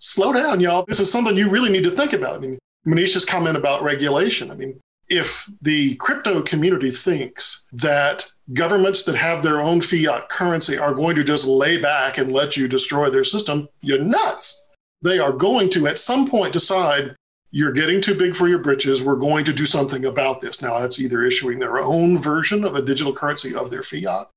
slow 0.00 0.32
down, 0.32 0.58
y'all. 0.58 0.84
This 0.88 0.98
is 0.98 1.12
something 1.12 1.36
you 1.36 1.48
really 1.48 1.70
need 1.70 1.84
to 1.84 1.90
think 1.92 2.12
about. 2.12 2.34
I 2.34 2.38
mean, 2.40 2.58
Manish's 2.84 3.24
comment 3.24 3.56
about 3.56 3.84
regulation. 3.84 4.50
I 4.50 4.56
mean, 4.56 4.80
if 5.08 5.48
the 5.62 5.94
crypto 5.94 6.42
community 6.42 6.90
thinks 6.90 7.68
that 7.72 8.28
governments 8.52 9.04
that 9.04 9.14
have 9.14 9.44
their 9.44 9.62
own 9.62 9.80
fiat 9.80 10.28
currency 10.28 10.76
are 10.76 10.92
going 10.92 11.14
to 11.14 11.22
just 11.22 11.46
lay 11.46 11.80
back 11.80 12.18
and 12.18 12.32
let 12.32 12.56
you 12.56 12.66
destroy 12.66 13.10
their 13.10 13.22
system, 13.22 13.68
you're 13.80 14.00
nuts. 14.00 14.60
They 15.02 15.20
are 15.20 15.32
going 15.32 15.70
to, 15.70 15.86
at 15.86 16.00
some 16.00 16.28
point, 16.28 16.52
decide 16.52 17.14
you're 17.56 17.72
getting 17.72 18.02
too 18.02 18.14
big 18.14 18.36
for 18.36 18.48
your 18.48 18.58
britches. 18.58 19.02
We're 19.02 19.16
going 19.16 19.46
to 19.46 19.52
do 19.54 19.64
something 19.64 20.04
about 20.04 20.42
this. 20.42 20.60
Now, 20.60 20.78
that's 20.78 21.00
either 21.00 21.22
issuing 21.22 21.58
their 21.58 21.78
own 21.78 22.18
version 22.18 22.66
of 22.66 22.74
a 22.74 22.82
digital 22.82 23.14
currency 23.14 23.54
of 23.54 23.70
their 23.70 23.82
fiat, 23.82 24.28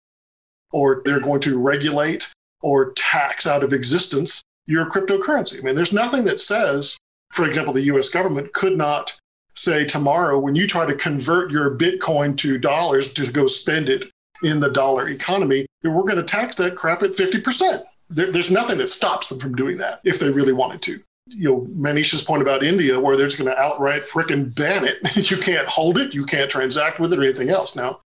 or 0.71 1.01
they're 1.03 1.19
going 1.19 1.41
to 1.41 1.59
regulate 1.59 2.31
or 2.61 2.93
tax 2.93 3.45
out 3.45 3.61
of 3.61 3.73
existence 3.73 4.41
your 4.67 4.89
cryptocurrency. 4.89 5.59
I 5.59 5.65
mean, 5.65 5.75
there's 5.75 5.91
nothing 5.91 6.23
that 6.23 6.39
says, 6.39 6.97
for 7.33 7.45
example, 7.45 7.73
the 7.73 7.91
US 7.93 8.07
government 8.07 8.53
could 8.53 8.77
not 8.77 9.19
say 9.53 9.83
tomorrow 9.83 10.39
when 10.39 10.55
you 10.55 10.65
try 10.65 10.85
to 10.85 10.95
convert 10.95 11.51
your 11.51 11.77
Bitcoin 11.77 12.37
to 12.37 12.57
dollars 12.57 13.11
to 13.15 13.29
go 13.29 13.47
spend 13.47 13.89
it 13.89 14.05
in 14.43 14.61
the 14.61 14.71
dollar 14.71 15.09
economy, 15.09 15.65
that 15.81 15.91
we're 15.91 16.03
going 16.03 16.15
to 16.15 16.23
tax 16.23 16.55
that 16.55 16.77
crap 16.77 17.03
at 17.03 17.17
50%. 17.17 17.83
There, 18.09 18.31
there's 18.31 18.49
nothing 18.49 18.77
that 18.77 18.87
stops 18.87 19.27
them 19.27 19.39
from 19.39 19.55
doing 19.55 19.75
that 19.79 19.99
if 20.05 20.19
they 20.19 20.31
really 20.31 20.53
wanted 20.53 20.81
to. 20.83 21.01
You 21.29 21.49
know, 21.49 21.67
Manish's 21.69 22.21
point 22.21 22.41
about 22.41 22.63
India, 22.63 22.99
where 22.99 23.15
they're 23.15 23.27
just 23.27 23.39
going 23.39 23.49
to 23.49 23.61
outright 23.61 24.03
fricking 24.03 24.53
ban 24.55 24.85
it. 24.85 24.97
you 25.31 25.37
can't 25.37 25.67
hold 25.67 25.97
it, 25.97 26.13
you 26.13 26.25
can't 26.25 26.49
transact 26.49 26.99
with 26.99 27.13
it 27.13 27.19
or 27.19 27.23
anything 27.23 27.49
else. 27.49 27.75
Now, 27.75 28.01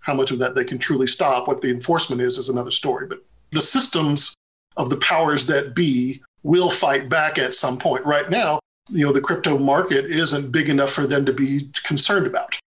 how 0.00 0.14
much 0.14 0.30
of 0.30 0.38
that 0.38 0.54
they 0.54 0.64
can 0.64 0.78
truly 0.78 1.06
stop, 1.06 1.48
what 1.48 1.60
the 1.60 1.70
enforcement 1.70 2.22
is, 2.22 2.38
is 2.38 2.48
another 2.48 2.70
story. 2.70 3.06
But 3.06 3.24
the 3.50 3.60
systems 3.60 4.34
of 4.76 4.90
the 4.90 4.96
powers 4.98 5.46
that 5.48 5.74
be 5.74 6.22
will 6.42 6.70
fight 6.70 7.08
back 7.08 7.36
at 7.36 7.54
some 7.54 7.78
point. 7.78 8.04
Right 8.04 8.30
now, 8.30 8.60
you 8.88 9.04
know 9.04 9.12
the 9.12 9.20
crypto 9.20 9.58
market 9.58 10.06
isn't 10.06 10.52
big 10.52 10.68
enough 10.68 10.90
for 10.90 11.06
them 11.06 11.24
to 11.26 11.32
be 11.32 11.70
concerned 11.84 12.26
about 12.26 12.58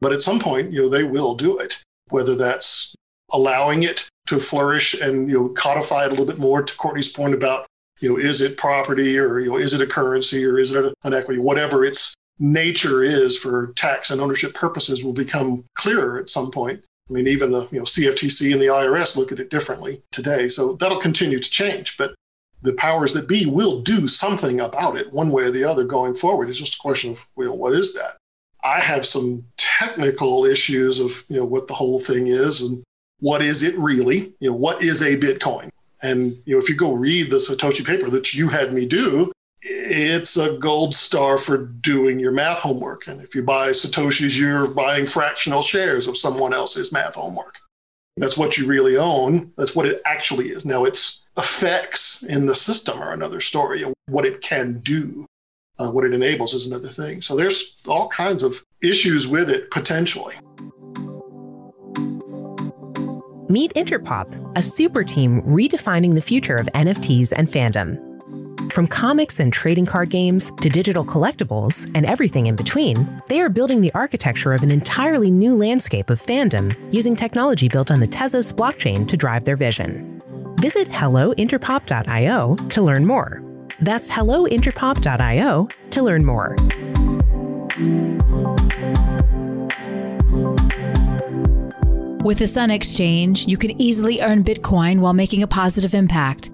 but 0.00 0.12
at 0.12 0.20
some 0.20 0.38
point 0.38 0.72
you 0.72 0.82
know 0.82 0.88
they 0.88 1.04
will 1.04 1.34
do 1.34 1.58
it 1.58 1.82
whether 2.08 2.34
that's 2.34 2.94
allowing 3.32 3.82
it 3.82 4.08
to 4.26 4.38
flourish 4.38 4.94
and 4.94 5.28
you 5.28 5.34
know 5.34 5.48
codify 5.50 6.04
it 6.04 6.08
a 6.08 6.10
little 6.10 6.26
bit 6.26 6.38
more 6.38 6.62
to 6.62 6.76
courtney's 6.76 7.10
point 7.10 7.34
about 7.34 7.66
you 8.00 8.08
know 8.08 8.18
is 8.18 8.40
it 8.40 8.56
property 8.56 9.18
or 9.18 9.38
you 9.38 9.50
know 9.50 9.56
is 9.56 9.72
it 9.72 9.80
a 9.80 9.86
currency 9.86 10.44
or 10.44 10.58
is 10.58 10.72
it 10.72 10.92
an 11.04 11.14
equity 11.14 11.38
whatever 11.38 11.84
its 11.84 12.14
nature 12.38 13.02
is 13.02 13.36
for 13.36 13.72
tax 13.76 14.10
and 14.10 14.20
ownership 14.20 14.54
purposes 14.54 15.04
will 15.04 15.12
become 15.12 15.64
clearer 15.74 16.18
at 16.18 16.30
some 16.30 16.50
point 16.50 16.82
i 17.08 17.12
mean 17.12 17.26
even 17.26 17.52
the 17.52 17.68
you 17.70 17.78
know 17.78 17.84
cftc 17.84 18.52
and 18.52 18.62
the 18.62 18.66
irs 18.66 19.16
look 19.16 19.30
at 19.30 19.40
it 19.40 19.50
differently 19.50 20.02
today 20.10 20.48
so 20.48 20.74
that'll 20.74 21.00
continue 21.00 21.38
to 21.38 21.50
change 21.50 21.96
but 21.98 22.14
the 22.62 22.74
powers 22.74 23.12
that 23.14 23.28
be 23.28 23.46
will 23.46 23.80
do 23.80 24.06
something 24.06 24.60
about 24.60 24.96
it 24.96 25.12
one 25.12 25.30
way 25.30 25.44
or 25.44 25.50
the 25.50 25.64
other 25.64 25.84
going 25.84 26.14
forward. 26.14 26.48
It's 26.48 26.58
just 26.58 26.74
a 26.74 26.78
question 26.78 27.12
of, 27.12 27.26
well, 27.36 27.56
what 27.56 27.72
is 27.72 27.94
that? 27.94 28.16
I 28.62 28.80
have 28.80 29.06
some 29.06 29.46
technical 29.56 30.44
issues 30.44 31.00
of, 31.00 31.24
you 31.28 31.38
know, 31.38 31.46
what 31.46 31.66
the 31.66 31.74
whole 31.74 31.98
thing 31.98 32.26
is 32.26 32.60
and 32.60 32.82
what 33.20 33.42
is 33.42 33.62
it 33.62 33.76
really? 33.78 34.34
You 34.40 34.50
know, 34.50 34.56
what 34.56 34.82
is 34.82 35.02
a 35.02 35.16
Bitcoin? 35.16 35.70
And, 36.02 36.38
you 36.44 36.54
know, 36.54 36.58
if 36.58 36.68
you 36.68 36.76
go 36.76 36.92
read 36.92 37.30
the 37.30 37.36
Satoshi 37.36 37.84
paper 37.84 38.08
that 38.10 38.34
you 38.34 38.48
had 38.48 38.72
me 38.72 38.86
do, 38.86 39.32
it's 39.62 40.36
a 40.38 40.56
gold 40.56 40.94
star 40.94 41.36
for 41.36 41.58
doing 41.58 42.18
your 42.18 42.32
math 42.32 42.60
homework. 42.60 43.06
And 43.06 43.20
if 43.20 43.34
you 43.34 43.42
buy 43.42 43.70
Satoshis, 43.70 44.38
you're 44.38 44.66
buying 44.66 45.04
fractional 45.04 45.62
shares 45.62 46.08
of 46.08 46.16
someone 46.16 46.54
else's 46.54 46.92
math 46.92 47.16
homework. 47.16 47.58
That's 48.16 48.36
what 48.36 48.56
you 48.56 48.66
really 48.66 48.96
own. 48.96 49.52
That's 49.56 49.76
what 49.76 49.86
it 49.86 50.02
actually 50.04 50.48
is. 50.48 50.64
Now, 50.64 50.84
its 50.84 51.24
effects 51.36 52.22
in 52.22 52.46
the 52.46 52.54
system 52.54 53.00
are 53.00 53.12
another 53.12 53.40
story. 53.40 53.84
What 54.06 54.24
it 54.24 54.40
can 54.40 54.80
do, 54.80 55.26
uh, 55.78 55.90
what 55.90 56.04
it 56.04 56.14
enables 56.14 56.54
is 56.54 56.66
another 56.66 56.88
thing. 56.88 57.22
So 57.22 57.36
there's 57.36 57.80
all 57.86 58.08
kinds 58.08 58.42
of 58.42 58.62
issues 58.82 59.28
with 59.28 59.50
it 59.50 59.70
potentially. 59.70 60.34
Meet 63.50 63.74
Interpop, 63.74 64.56
a 64.56 64.62
super 64.62 65.02
team 65.02 65.42
redefining 65.42 66.14
the 66.14 66.20
future 66.20 66.54
of 66.54 66.68
NFTs 66.68 67.32
and 67.36 67.48
fandom. 67.48 67.98
From 68.72 68.86
comics 68.86 69.40
and 69.40 69.52
trading 69.52 69.86
card 69.86 70.08
games 70.08 70.52
to 70.60 70.68
digital 70.68 71.04
collectibles 71.04 71.90
and 71.96 72.06
everything 72.06 72.46
in 72.46 72.54
between, 72.54 73.08
they 73.26 73.40
are 73.40 73.48
building 73.48 73.80
the 73.80 73.92
architecture 73.92 74.52
of 74.52 74.62
an 74.62 74.70
entirely 74.70 75.32
new 75.32 75.56
landscape 75.56 76.10
of 76.10 76.22
fandom 76.22 76.72
using 76.94 77.16
technology 77.16 77.68
built 77.68 77.90
on 77.90 77.98
the 77.98 78.06
Tezos 78.06 78.54
blockchain 78.54 79.08
to 79.08 79.16
drive 79.16 79.44
their 79.44 79.56
vision. 79.56 80.22
Visit 80.60 80.86
hellointerpop.io 80.86 82.54
to 82.54 82.82
learn 82.82 83.04
more. 83.04 83.42
That's 83.80 84.08
hellointerpop.io 84.08 85.68
to 85.90 86.02
learn 86.04 86.24
more. 86.24 86.56
With 92.22 92.36
the 92.36 92.46
Sun 92.46 92.70
Exchange, 92.70 93.46
you 93.46 93.56
can 93.56 93.80
easily 93.80 94.20
earn 94.20 94.44
Bitcoin 94.44 95.00
while 95.00 95.14
making 95.14 95.42
a 95.42 95.46
positive 95.46 95.94
impact. 95.94 96.50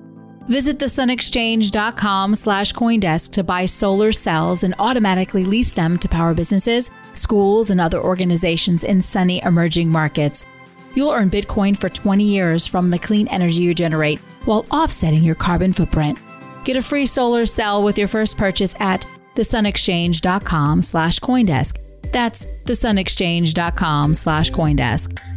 Visit 0.47 0.79
thesunexchange.com 0.79 2.37
slash 2.37 2.73
Coindesk 2.73 3.33
to 3.33 3.43
buy 3.43 3.65
solar 3.65 4.13
cells 4.13 4.63
and 4.63 4.77
automatically 4.79 5.45
lease 5.45 5.73
them 5.73 5.99
to 5.99 6.09
power 6.09 6.35
businesses, 6.35 6.93
schools, 7.15 7.71
and 7.71 7.81
other 7.81 8.01
organizations 8.01 8.85
in 8.85 9.03
sunny 9.03 9.43
emerging 9.43 9.89
markets. 9.89 10.47
You'll 10.95 11.11
earn 11.11 11.31
Bitcoin 11.31 11.77
for 11.77 11.89
20 11.89 12.23
years 12.23 12.69
from 12.69 12.91
the 12.91 12.99
clean 13.01 13.27
energy 13.27 13.63
you 13.63 13.75
generate 13.75 14.21
while 14.45 14.67
offsetting 14.71 15.25
your 15.25 15.35
carbon 15.35 15.73
footprint. 15.73 16.17
Get 16.65 16.77
a 16.77 16.83
free 16.83 17.07
solar 17.07 17.45
cell 17.45 17.83
with 17.83 17.99
your 17.99 18.09
first 18.09 18.39
purchase 18.39 18.77
at 18.79 19.05
thesunexchange.com 19.35 20.83
slash 20.83 21.19
Coindesk. 21.19 21.81
That's 22.13 22.47
thesunexchange.com 22.67 24.15
slash 24.15 24.53
Coindesk. 24.53 25.36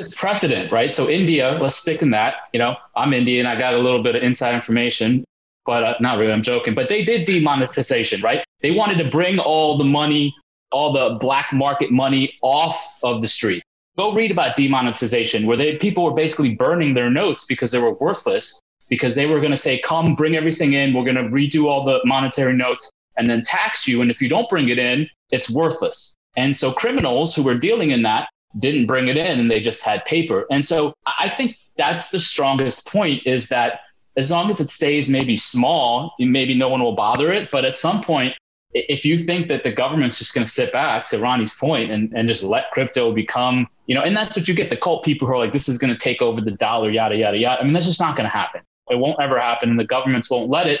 Is 0.00 0.14
precedent, 0.14 0.72
right? 0.72 0.94
So 0.94 1.08
India, 1.08 1.58
let's 1.60 1.76
stick 1.76 2.02
in 2.02 2.10
that. 2.10 2.48
You 2.52 2.58
know, 2.58 2.76
I'm 2.96 3.12
Indian. 3.12 3.46
I 3.46 3.56
got 3.58 3.74
a 3.74 3.78
little 3.78 4.02
bit 4.02 4.16
of 4.16 4.22
inside 4.22 4.54
information, 4.54 5.24
but 5.64 5.82
uh, 5.84 5.94
not 6.00 6.18
really. 6.18 6.32
I'm 6.32 6.42
joking. 6.42 6.74
But 6.74 6.88
they 6.88 7.04
did 7.04 7.26
demonetization, 7.26 8.20
right? 8.22 8.42
They 8.60 8.72
wanted 8.72 8.98
to 8.98 9.10
bring 9.10 9.38
all 9.38 9.78
the 9.78 9.84
money, 9.84 10.34
all 10.72 10.92
the 10.92 11.18
black 11.20 11.52
market 11.52 11.92
money 11.92 12.34
off 12.42 12.98
of 13.02 13.20
the 13.20 13.28
street. 13.28 13.62
Go 13.96 14.12
read 14.12 14.30
about 14.30 14.56
demonetization, 14.56 15.46
where 15.46 15.56
they 15.56 15.76
people 15.76 16.04
were 16.04 16.14
basically 16.14 16.56
burning 16.56 16.94
their 16.94 17.10
notes 17.10 17.44
because 17.44 17.70
they 17.70 17.78
were 17.78 17.94
worthless. 17.94 18.60
Because 18.90 19.14
they 19.14 19.24
were 19.24 19.38
going 19.40 19.52
to 19.52 19.56
say, 19.56 19.78
"Come, 19.78 20.14
bring 20.14 20.36
everything 20.36 20.74
in. 20.74 20.92
We're 20.92 21.04
going 21.04 21.16
to 21.16 21.22
redo 21.22 21.66
all 21.66 21.84
the 21.84 22.00
monetary 22.04 22.54
notes 22.54 22.90
and 23.16 23.30
then 23.30 23.40
tax 23.40 23.88
you. 23.88 24.02
And 24.02 24.10
if 24.10 24.20
you 24.20 24.28
don't 24.28 24.48
bring 24.48 24.68
it 24.68 24.78
in, 24.78 25.08
it's 25.30 25.50
worthless." 25.50 26.14
And 26.36 26.56
so 26.56 26.72
criminals 26.72 27.34
who 27.34 27.42
were 27.42 27.54
dealing 27.54 27.90
in 27.90 28.02
that 28.02 28.28
didn't 28.58 28.86
bring 28.86 29.08
it 29.08 29.16
in 29.16 29.38
and 29.38 29.50
they 29.50 29.60
just 29.60 29.84
had 29.84 30.04
paper. 30.04 30.46
And 30.50 30.64
so 30.64 30.92
I 31.06 31.28
think 31.28 31.56
that's 31.76 32.10
the 32.10 32.18
strongest 32.18 32.86
point 32.86 33.22
is 33.26 33.48
that 33.48 33.80
as 34.16 34.30
long 34.30 34.50
as 34.50 34.60
it 34.60 34.70
stays 34.70 35.08
maybe 35.08 35.36
small, 35.36 36.14
maybe 36.18 36.54
no 36.54 36.68
one 36.68 36.82
will 36.82 36.94
bother 36.94 37.32
it. 37.32 37.50
But 37.50 37.64
at 37.64 37.78
some 37.78 38.02
point, 38.02 38.34
if 38.72 39.04
you 39.04 39.16
think 39.16 39.48
that 39.48 39.62
the 39.62 39.72
government's 39.72 40.18
just 40.18 40.34
going 40.34 40.44
to 40.44 40.50
sit 40.50 40.72
back 40.72 41.06
to 41.06 41.18
Ronnie's 41.18 41.56
point 41.56 41.90
and, 41.90 42.12
and 42.14 42.28
just 42.28 42.42
let 42.42 42.70
crypto 42.70 43.12
become, 43.12 43.68
you 43.86 43.94
know, 43.94 44.02
and 44.02 44.16
that's 44.16 44.36
what 44.36 44.46
you 44.46 44.54
get 44.54 44.70
the 44.70 44.76
cult 44.76 45.04
people 45.04 45.26
who 45.26 45.34
are 45.34 45.38
like, 45.38 45.52
this 45.52 45.68
is 45.68 45.78
going 45.78 45.92
to 45.92 45.98
take 45.98 46.22
over 46.22 46.40
the 46.40 46.52
dollar, 46.52 46.90
yada, 46.90 47.16
yada, 47.16 47.36
yada. 47.36 47.60
I 47.60 47.64
mean, 47.64 47.72
that's 47.72 47.86
just 47.86 48.00
not 48.00 48.16
going 48.16 48.24
to 48.24 48.30
happen. 48.30 48.62
It 48.90 48.96
won't 48.96 49.20
ever 49.20 49.40
happen. 49.40 49.70
And 49.70 49.78
the 49.78 49.84
governments 49.84 50.30
won't 50.30 50.50
let 50.50 50.66
it, 50.66 50.80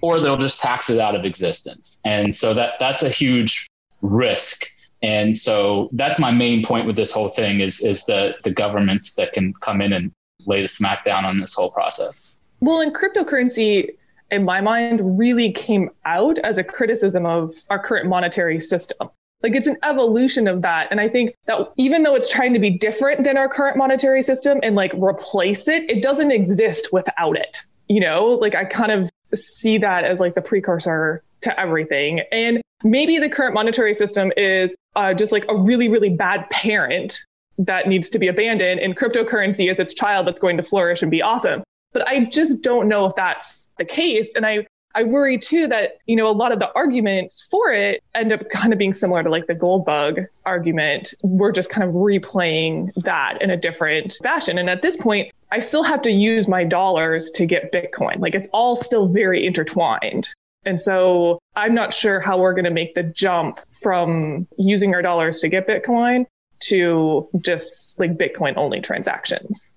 or 0.00 0.20
they'll 0.20 0.36
just 0.36 0.60
tax 0.60 0.90
it 0.90 1.00
out 1.00 1.14
of 1.14 1.24
existence. 1.24 2.00
And 2.04 2.34
so 2.34 2.54
that 2.54 2.74
that's 2.78 3.02
a 3.02 3.10
huge 3.10 3.66
risk 4.02 4.66
and 5.02 5.36
so 5.36 5.88
that's 5.92 6.18
my 6.18 6.30
main 6.30 6.62
point 6.62 6.86
with 6.86 6.96
this 6.96 7.12
whole 7.12 7.28
thing 7.28 7.60
is 7.60 7.80
is 7.82 8.04
the 8.04 8.36
the 8.44 8.50
governments 8.50 9.14
that 9.14 9.32
can 9.32 9.54
come 9.54 9.80
in 9.80 9.92
and 9.92 10.12
lay 10.46 10.60
the 10.60 10.68
smackdown 10.68 11.24
on 11.24 11.40
this 11.40 11.54
whole 11.54 11.70
process. 11.70 12.34
Well, 12.60 12.80
and 12.80 12.94
cryptocurrency, 12.94 13.90
in 14.30 14.44
my 14.44 14.60
mind, 14.60 15.18
really 15.18 15.52
came 15.52 15.90
out 16.04 16.38
as 16.40 16.58
a 16.58 16.64
criticism 16.64 17.24
of 17.24 17.52
our 17.70 17.78
current 17.78 18.08
monetary 18.08 18.60
system. 18.60 19.08
Like 19.42 19.54
it's 19.54 19.66
an 19.66 19.76
evolution 19.82 20.46
of 20.46 20.62
that. 20.62 20.88
And 20.90 21.00
I 21.00 21.08
think 21.08 21.34
that 21.46 21.72
even 21.76 22.02
though 22.02 22.14
it's 22.14 22.30
trying 22.30 22.52
to 22.52 22.58
be 22.58 22.70
different 22.70 23.24
than 23.24 23.36
our 23.36 23.48
current 23.48 23.76
monetary 23.76 24.22
system 24.22 24.60
and 24.62 24.76
like 24.76 24.92
replace 24.94 25.66
it, 25.68 25.88
it 25.88 26.02
doesn't 26.02 26.30
exist 26.30 26.92
without 26.92 27.36
it. 27.36 27.64
You 27.88 28.00
know, 28.00 28.26
like 28.40 28.54
I 28.54 28.64
kind 28.64 28.92
of 28.92 29.10
see 29.34 29.78
that 29.78 30.04
as 30.04 30.20
like 30.20 30.34
the 30.34 30.42
precursor 30.42 31.22
to 31.40 31.58
everything. 31.58 32.20
And 32.32 32.60
maybe 32.84 33.18
the 33.18 33.28
current 33.28 33.54
monetary 33.54 33.94
system 33.94 34.32
is 34.36 34.76
uh, 34.96 35.14
just 35.14 35.32
like 35.32 35.44
a 35.48 35.56
really, 35.56 35.88
really 35.88 36.10
bad 36.10 36.48
parent 36.50 37.24
that 37.58 37.88
needs 37.88 38.08
to 38.10 38.18
be 38.18 38.28
abandoned, 38.28 38.80
and 38.80 38.96
cryptocurrency 38.96 39.70
is 39.70 39.78
its 39.78 39.92
child 39.92 40.26
that's 40.26 40.38
going 40.38 40.56
to 40.56 40.62
flourish 40.62 41.02
and 41.02 41.10
be 41.10 41.20
awesome. 41.20 41.62
But 41.92 42.06
I 42.08 42.24
just 42.24 42.62
don't 42.62 42.88
know 42.88 43.04
if 43.06 43.14
that's 43.16 43.72
the 43.78 43.84
case. 43.84 44.34
And 44.34 44.46
I, 44.46 44.66
I 44.94 45.04
worry 45.04 45.38
too 45.38 45.68
that, 45.68 45.98
you 46.06 46.16
know, 46.16 46.30
a 46.30 46.34
lot 46.34 46.52
of 46.52 46.58
the 46.58 46.72
arguments 46.74 47.46
for 47.50 47.72
it 47.72 48.02
end 48.14 48.32
up 48.32 48.48
kind 48.50 48.72
of 48.72 48.78
being 48.78 48.92
similar 48.92 49.22
to 49.22 49.30
like 49.30 49.46
the 49.46 49.54
gold 49.54 49.84
bug 49.84 50.20
argument. 50.44 51.14
We're 51.22 51.52
just 51.52 51.70
kind 51.70 51.88
of 51.88 51.94
replaying 51.94 52.92
that 53.04 53.40
in 53.40 53.50
a 53.50 53.56
different 53.56 54.18
fashion. 54.22 54.58
And 54.58 54.68
at 54.68 54.82
this 54.82 54.96
point, 54.96 55.32
I 55.52 55.60
still 55.60 55.84
have 55.84 56.02
to 56.02 56.10
use 56.10 56.48
my 56.48 56.64
dollars 56.64 57.30
to 57.32 57.46
get 57.46 57.72
Bitcoin. 57.72 58.18
Like 58.20 58.34
it's 58.34 58.48
all 58.52 58.74
still 58.74 59.06
very 59.08 59.46
intertwined. 59.46 60.28
And 60.64 60.80
so 60.80 61.38
I'm 61.56 61.74
not 61.74 61.94
sure 61.94 62.20
how 62.20 62.38
we're 62.38 62.54
going 62.54 62.64
to 62.64 62.70
make 62.70 62.94
the 62.94 63.04
jump 63.04 63.60
from 63.70 64.46
using 64.58 64.94
our 64.94 65.02
dollars 65.02 65.40
to 65.40 65.48
get 65.48 65.66
Bitcoin 65.66 66.26
to 66.60 67.28
just 67.40 67.98
like 67.98 68.18
Bitcoin 68.18 68.54
only 68.56 68.80
transactions. 68.80 69.70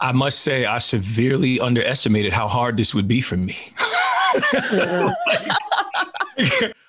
I 0.00 0.12
must 0.12 0.40
say, 0.40 0.64
I 0.64 0.78
severely 0.78 1.60
underestimated 1.60 2.32
how 2.32 2.48
hard 2.48 2.76
this 2.76 2.94
would 2.94 3.06
be 3.06 3.20
for 3.20 3.36
me. 3.36 3.56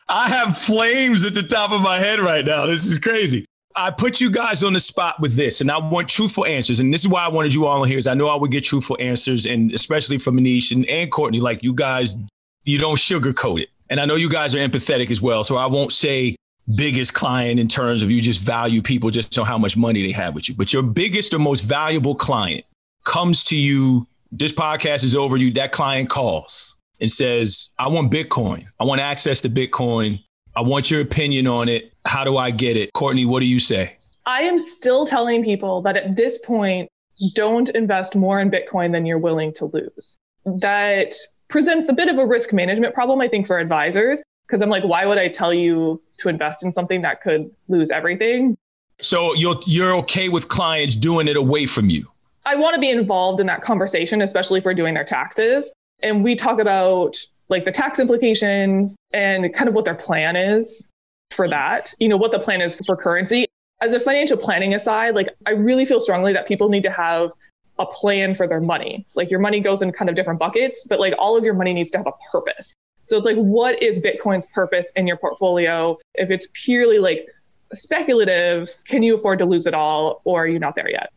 I 0.07 0.27
have 0.27 0.57
flames 0.57 1.25
at 1.25 1.33
the 1.33 1.43
top 1.43 1.71
of 1.71 1.81
my 1.81 1.97
head 1.97 2.19
right 2.19 2.45
now. 2.45 2.65
This 2.65 2.85
is 2.85 2.97
crazy. 2.97 3.45
I 3.75 3.91
put 3.91 4.19
you 4.19 4.29
guys 4.29 4.63
on 4.63 4.73
the 4.73 4.79
spot 4.79 5.19
with 5.19 5.35
this, 5.35 5.61
and 5.61 5.71
I 5.71 5.77
want 5.77 6.09
truthful 6.09 6.45
answers. 6.45 6.79
And 6.79 6.93
this 6.93 7.01
is 7.01 7.07
why 7.07 7.23
I 7.23 7.27
wanted 7.27 7.53
you 7.53 7.65
all 7.65 7.81
on 7.81 7.87
here, 7.87 7.97
is 7.97 8.07
I 8.07 8.13
know 8.13 8.27
I 8.27 8.35
would 8.35 8.51
get 8.51 8.63
truthful 8.63 8.97
answers, 8.99 9.45
and 9.45 9.73
especially 9.73 10.17
from 10.17 10.37
Manish 10.37 10.71
and, 10.71 10.85
and 10.85 11.11
Courtney, 11.11 11.39
like 11.39 11.63
you 11.63 11.73
guys, 11.73 12.17
you 12.63 12.77
don't 12.77 12.97
sugarcoat 12.97 13.61
it. 13.61 13.69
And 13.89 13.99
I 13.99 14.05
know 14.05 14.15
you 14.15 14.29
guys 14.29 14.55
are 14.55 14.59
empathetic 14.59 15.11
as 15.11 15.21
well. 15.21 15.43
So 15.43 15.57
I 15.57 15.65
won't 15.65 15.91
say 15.91 16.35
biggest 16.75 17.13
client 17.13 17.59
in 17.59 17.67
terms 17.67 18.01
of 18.01 18.11
you 18.11 18.21
just 18.21 18.39
value 18.39 18.81
people 18.81 19.09
just 19.09 19.37
on 19.37 19.45
how 19.45 19.57
much 19.57 19.75
money 19.75 20.01
they 20.01 20.11
have 20.11 20.33
with 20.33 20.47
you. 20.47 20.55
But 20.55 20.71
your 20.71 20.83
biggest 20.83 21.33
or 21.33 21.39
most 21.39 21.61
valuable 21.61 22.15
client 22.15 22.63
comes 23.03 23.43
to 23.45 23.55
you, 23.55 24.07
this 24.31 24.51
podcast 24.51 25.03
is 25.03 25.15
over, 25.15 25.37
you 25.37 25.51
that 25.53 25.71
client 25.71 26.09
calls 26.09 26.75
and 26.99 27.09
says, 27.09 27.71
I 27.79 27.87
want 27.87 28.11
Bitcoin. 28.11 28.65
I 28.79 28.83
want 28.83 29.01
access 29.01 29.41
to 29.41 29.49
Bitcoin. 29.49 30.23
I 30.55 30.61
want 30.61 30.91
your 30.91 31.01
opinion 31.01 31.47
on 31.47 31.69
it. 31.69 31.93
How 32.05 32.23
do 32.23 32.37
I 32.37 32.51
get 32.51 32.77
it? 32.77 32.91
Courtney, 32.93 33.25
what 33.25 33.39
do 33.39 33.45
you 33.45 33.59
say? 33.59 33.97
I 34.25 34.43
am 34.43 34.59
still 34.59 35.05
telling 35.05 35.43
people 35.43 35.81
that 35.81 35.97
at 35.97 36.15
this 36.15 36.37
point, 36.37 36.89
don't 37.35 37.69
invest 37.69 38.15
more 38.15 38.39
in 38.39 38.49
Bitcoin 38.49 38.91
than 38.91 39.05
you're 39.05 39.19
willing 39.19 39.53
to 39.53 39.65
lose. 39.65 40.17
That 40.45 41.13
presents 41.49 41.89
a 41.89 41.93
bit 41.93 42.09
of 42.09 42.17
a 42.17 42.25
risk 42.25 42.51
management 42.53 42.93
problem, 42.95 43.21
I 43.21 43.27
think, 43.27 43.45
for 43.47 43.59
advisors. 43.59 44.23
Because 44.47 44.61
I'm 44.61 44.69
like, 44.69 44.83
why 44.83 45.05
would 45.05 45.17
I 45.17 45.29
tell 45.29 45.53
you 45.53 46.01
to 46.17 46.29
invest 46.29 46.63
in 46.65 46.71
something 46.71 47.01
that 47.03 47.21
could 47.21 47.49
lose 47.67 47.91
everything? 47.91 48.57
So 48.99 49.33
you're 49.33 49.59
you're 49.65 49.95
okay 49.97 50.29
with 50.29 50.49
clients 50.49 50.95
doing 50.95 51.27
it 51.27 51.37
away 51.37 51.65
from 51.65 51.89
you? 51.89 52.07
I 52.45 52.55
want 52.55 52.75
to 52.75 52.81
be 52.81 52.89
involved 52.89 53.39
in 53.39 53.47
that 53.47 53.61
conversation, 53.61 54.21
especially 54.21 54.59
if 54.59 54.65
we're 54.65 54.73
doing 54.73 54.93
their 54.93 55.03
taxes. 55.03 55.73
And 56.01 56.23
we 56.23 56.35
talk 56.35 56.59
about 56.59 57.17
like 57.49 57.65
the 57.65 57.71
tax 57.71 57.99
implications 57.99 58.95
and 59.13 59.53
kind 59.53 59.67
of 59.67 59.75
what 59.75 59.85
their 59.85 59.95
plan 59.95 60.35
is 60.35 60.89
for 61.29 61.45
mm-hmm. 61.45 61.51
that, 61.51 61.93
you 61.99 62.09
know, 62.09 62.17
what 62.17 62.31
the 62.31 62.39
plan 62.39 62.61
is 62.61 62.79
for 62.85 62.95
currency. 62.95 63.45
As 63.81 63.93
a 63.93 63.99
financial 63.99 64.37
planning 64.37 64.73
aside, 64.73 65.15
like 65.15 65.29
I 65.45 65.51
really 65.51 65.85
feel 65.85 65.99
strongly 65.99 66.33
that 66.33 66.47
people 66.47 66.69
need 66.69 66.83
to 66.83 66.91
have 66.91 67.31
a 67.79 67.85
plan 67.85 68.35
for 68.35 68.47
their 68.47 68.61
money. 68.61 69.05
Like 69.15 69.31
your 69.31 69.39
money 69.39 69.59
goes 69.59 69.81
in 69.81 69.91
kind 69.91 70.09
of 70.09 70.15
different 70.15 70.39
buckets, 70.39 70.85
but 70.87 70.99
like 70.99 71.13
all 71.17 71.37
of 71.37 71.43
your 71.43 71.55
money 71.55 71.73
needs 71.73 71.89
to 71.91 71.97
have 71.97 72.07
a 72.07 72.11
purpose. 72.31 72.75
So 73.03 73.17
it's 73.17 73.25
like, 73.25 73.37
what 73.37 73.81
is 73.81 73.99
Bitcoin's 73.99 74.45
purpose 74.47 74.91
in 74.95 75.07
your 75.07 75.17
portfolio? 75.17 75.97
If 76.13 76.29
it's 76.29 76.47
purely 76.53 76.99
like 76.99 77.27
speculative, 77.73 78.69
can 78.85 79.01
you 79.01 79.15
afford 79.15 79.39
to 79.39 79.45
lose 79.45 79.65
it 79.65 79.73
all 79.73 80.21
or 80.25 80.43
are 80.43 80.47
you 80.47 80.59
not 80.59 80.75
there 80.75 80.89
yet? 80.89 81.11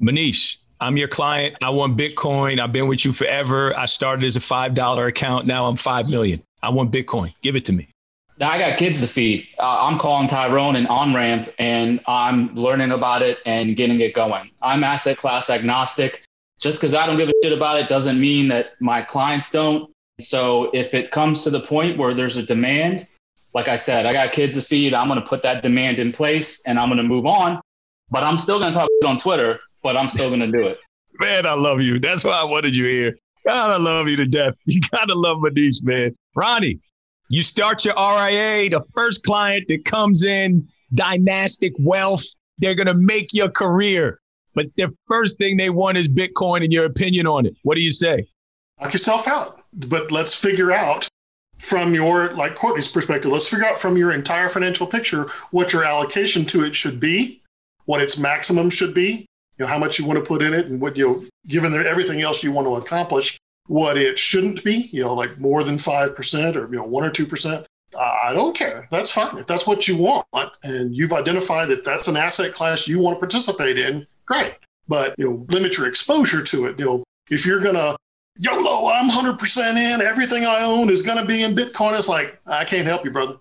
Manish, 0.00 0.56
I'm 0.80 0.96
your 0.96 1.08
client. 1.08 1.56
I 1.62 1.70
want 1.70 1.96
Bitcoin. 1.96 2.60
I've 2.60 2.72
been 2.72 2.86
with 2.86 3.04
you 3.04 3.12
forever. 3.12 3.76
I 3.76 3.86
started 3.86 4.24
as 4.24 4.36
a 4.36 4.40
$5 4.40 5.08
account. 5.08 5.46
Now 5.46 5.66
I'm 5.66 5.76
5 5.76 6.08
million. 6.10 6.42
I 6.62 6.70
want 6.70 6.92
Bitcoin. 6.92 7.32
Give 7.42 7.56
it 7.56 7.64
to 7.66 7.72
me. 7.72 7.88
I 8.40 8.58
got 8.58 8.76
kids 8.76 9.00
to 9.00 9.06
feed. 9.06 9.48
Uh, 9.58 9.86
I'm 9.86 9.98
calling 9.98 10.28
Tyrone 10.28 10.76
and 10.76 10.86
OnRamp 10.88 11.50
and 11.58 12.00
I'm 12.06 12.54
learning 12.54 12.92
about 12.92 13.22
it 13.22 13.38
and 13.46 13.74
getting 13.76 14.00
it 14.00 14.14
going. 14.14 14.50
I'm 14.60 14.84
asset 14.84 15.16
class 15.16 15.48
agnostic. 15.48 16.22
Just 16.60 16.80
because 16.80 16.94
I 16.94 17.06
don't 17.06 17.16
give 17.16 17.28
a 17.28 17.32
shit 17.42 17.52
about 17.52 17.78
it 17.78 17.88
doesn't 17.88 18.20
mean 18.20 18.48
that 18.48 18.80
my 18.80 19.00
clients 19.00 19.50
don't. 19.50 19.90
So 20.20 20.70
if 20.74 20.92
it 20.92 21.10
comes 21.10 21.44
to 21.44 21.50
the 21.50 21.60
point 21.60 21.98
where 21.98 22.12
there's 22.12 22.36
a 22.36 22.42
demand, 22.42 23.06
like 23.54 23.68
I 23.68 23.76
said, 23.76 24.04
I 24.04 24.12
got 24.12 24.32
kids 24.32 24.56
to 24.56 24.62
feed. 24.62 24.92
I'm 24.92 25.08
going 25.08 25.20
to 25.20 25.26
put 25.26 25.42
that 25.42 25.62
demand 25.62 25.98
in 25.98 26.12
place 26.12 26.62
and 26.66 26.78
I'm 26.78 26.88
going 26.88 26.98
to 26.98 27.04
move 27.04 27.24
on. 27.24 27.60
But 28.10 28.22
I'm 28.22 28.36
still 28.36 28.58
going 28.58 28.72
to 28.72 28.78
talk 28.78 28.88
on 29.06 29.18
Twitter 29.18 29.58
but 29.86 29.96
I'm 29.96 30.08
still 30.08 30.30
gonna 30.30 30.50
do 30.50 30.66
it. 30.66 30.80
man, 31.20 31.46
I 31.46 31.54
love 31.54 31.80
you. 31.80 32.00
That's 32.00 32.24
why 32.24 32.32
I 32.32 32.42
wanted 32.42 32.76
you 32.76 32.86
here. 32.86 33.16
God, 33.44 33.70
I 33.70 33.76
love 33.76 34.08
you 34.08 34.16
to 34.16 34.26
death. 34.26 34.54
You 34.66 34.80
gotta 34.90 35.14
love 35.14 35.38
Manish, 35.38 35.80
man. 35.84 36.16
Ronnie, 36.34 36.80
you 37.30 37.44
start 37.44 37.84
your 37.84 37.94
RIA, 37.94 38.68
the 38.68 38.82
first 38.92 39.22
client 39.22 39.68
that 39.68 39.84
comes 39.84 40.24
in, 40.24 40.66
dynastic 40.94 41.72
wealth, 41.78 42.24
they're 42.58 42.74
gonna 42.74 42.94
make 42.94 43.32
your 43.32 43.48
career. 43.48 44.18
But 44.56 44.66
the 44.76 44.92
first 45.06 45.38
thing 45.38 45.56
they 45.56 45.70
want 45.70 45.98
is 45.98 46.08
Bitcoin 46.08 46.64
and 46.64 46.72
your 46.72 46.86
opinion 46.86 47.28
on 47.28 47.46
it. 47.46 47.54
What 47.62 47.76
do 47.76 47.80
you 47.80 47.92
say? 47.92 48.26
Knock 48.80 48.92
yourself 48.92 49.28
out. 49.28 49.60
But 49.72 50.10
let's 50.10 50.34
figure 50.34 50.72
out 50.72 51.06
from 51.58 51.94
your, 51.94 52.32
like 52.32 52.56
Courtney's 52.56 52.88
perspective, 52.88 53.30
let's 53.30 53.46
figure 53.46 53.66
out 53.66 53.78
from 53.78 53.96
your 53.96 54.12
entire 54.12 54.48
financial 54.48 54.88
picture 54.88 55.26
what 55.52 55.72
your 55.72 55.84
allocation 55.84 56.44
to 56.46 56.64
it 56.64 56.74
should 56.74 56.98
be, 56.98 57.42
what 57.84 58.02
its 58.02 58.18
maximum 58.18 58.68
should 58.68 58.92
be, 58.92 59.26
you 59.58 59.64
know, 59.64 59.66
how 59.66 59.78
much 59.78 59.98
you 59.98 60.06
want 60.06 60.18
to 60.18 60.24
put 60.24 60.42
in 60.42 60.54
it 60.54 60.66
and 60.66 60.80
what 60.80 60.96
you 60.96 61.08
know, 61.08 61.24
given 61.48 61.74
everything 61.74 62.20
else 62.20 62.44
you 62.44 62.52
want 62.52 62.66
to 62.66 62.76
accomplish, 62.76 63.38
what 63.66 63.96
it 63.96 64.18
shouldn't 64.18 64.62
be, 64.62 64.88
you 64.92 65.02
know, 65.02 65.14
like 65.14 65.38
more 65.38 65.64
than 65.64 65.76
5% 65.76 66.56
or, 66.56 66.68
you 66.70 66.76
know, 66.76 66.84
one 66.84 67.04
or 67.04 67.10
2%. 67.10 67.64
I 67.98 68.32
don't 68.32 68.54
care. 68.54 68.86
That's 68.90 69.10
fine. 69.10 69.38
If 69.38 69.46
that's 69.46 69.66
what 69.66 69.88
you 69.88 69.96
want 69.96 70.26
and 70.62 70.94
you've 70.94 71.12
identified 71.12 71.68
that 71.68 71.84
that's 71.84 72.08
an 72.08 72.16
asset 72.16 72.52
class 72.52 72.86
you 72.86 72.98
want 72.98 73.16
to 73.16 73.20
participate 73.20 73.78
in, 73.78 74.06
great. 74.26 74.54
But, 74.86 75.14
you 75.18 75.28
know, 75.28 75.46
limit 75.48 75.78
your 75.78 75.86
exposure 75.86 76.42
to 76.42 76.66
it. 76.66 76.78
You 76.78 76.84
know, 76.84 77.04
if 77.30 77.46
you're 77.46 77.60
going 77.60 77.74
to 77.74 77.96
YOLO, 78.38 78.90
I'm 78.92 79.08
100% 79.10 79.76
in, 79.76 80.02
everything 80.02 80.44
I 80.44 80.62
own 80.62 80.90
is 80.90 81.02
going 81.02 81.18
to 81.18 81.24
be 81.24 81.42
in 81.42 81.56
Bitcoin, 81.56 81.98
it's 81.98 82.08
like, 82.08 82.38
I 82.46 82.64
can't 82.64 82.86
help 82.86 83.04
you, 83.04 83.10
brother. 83.10 83.36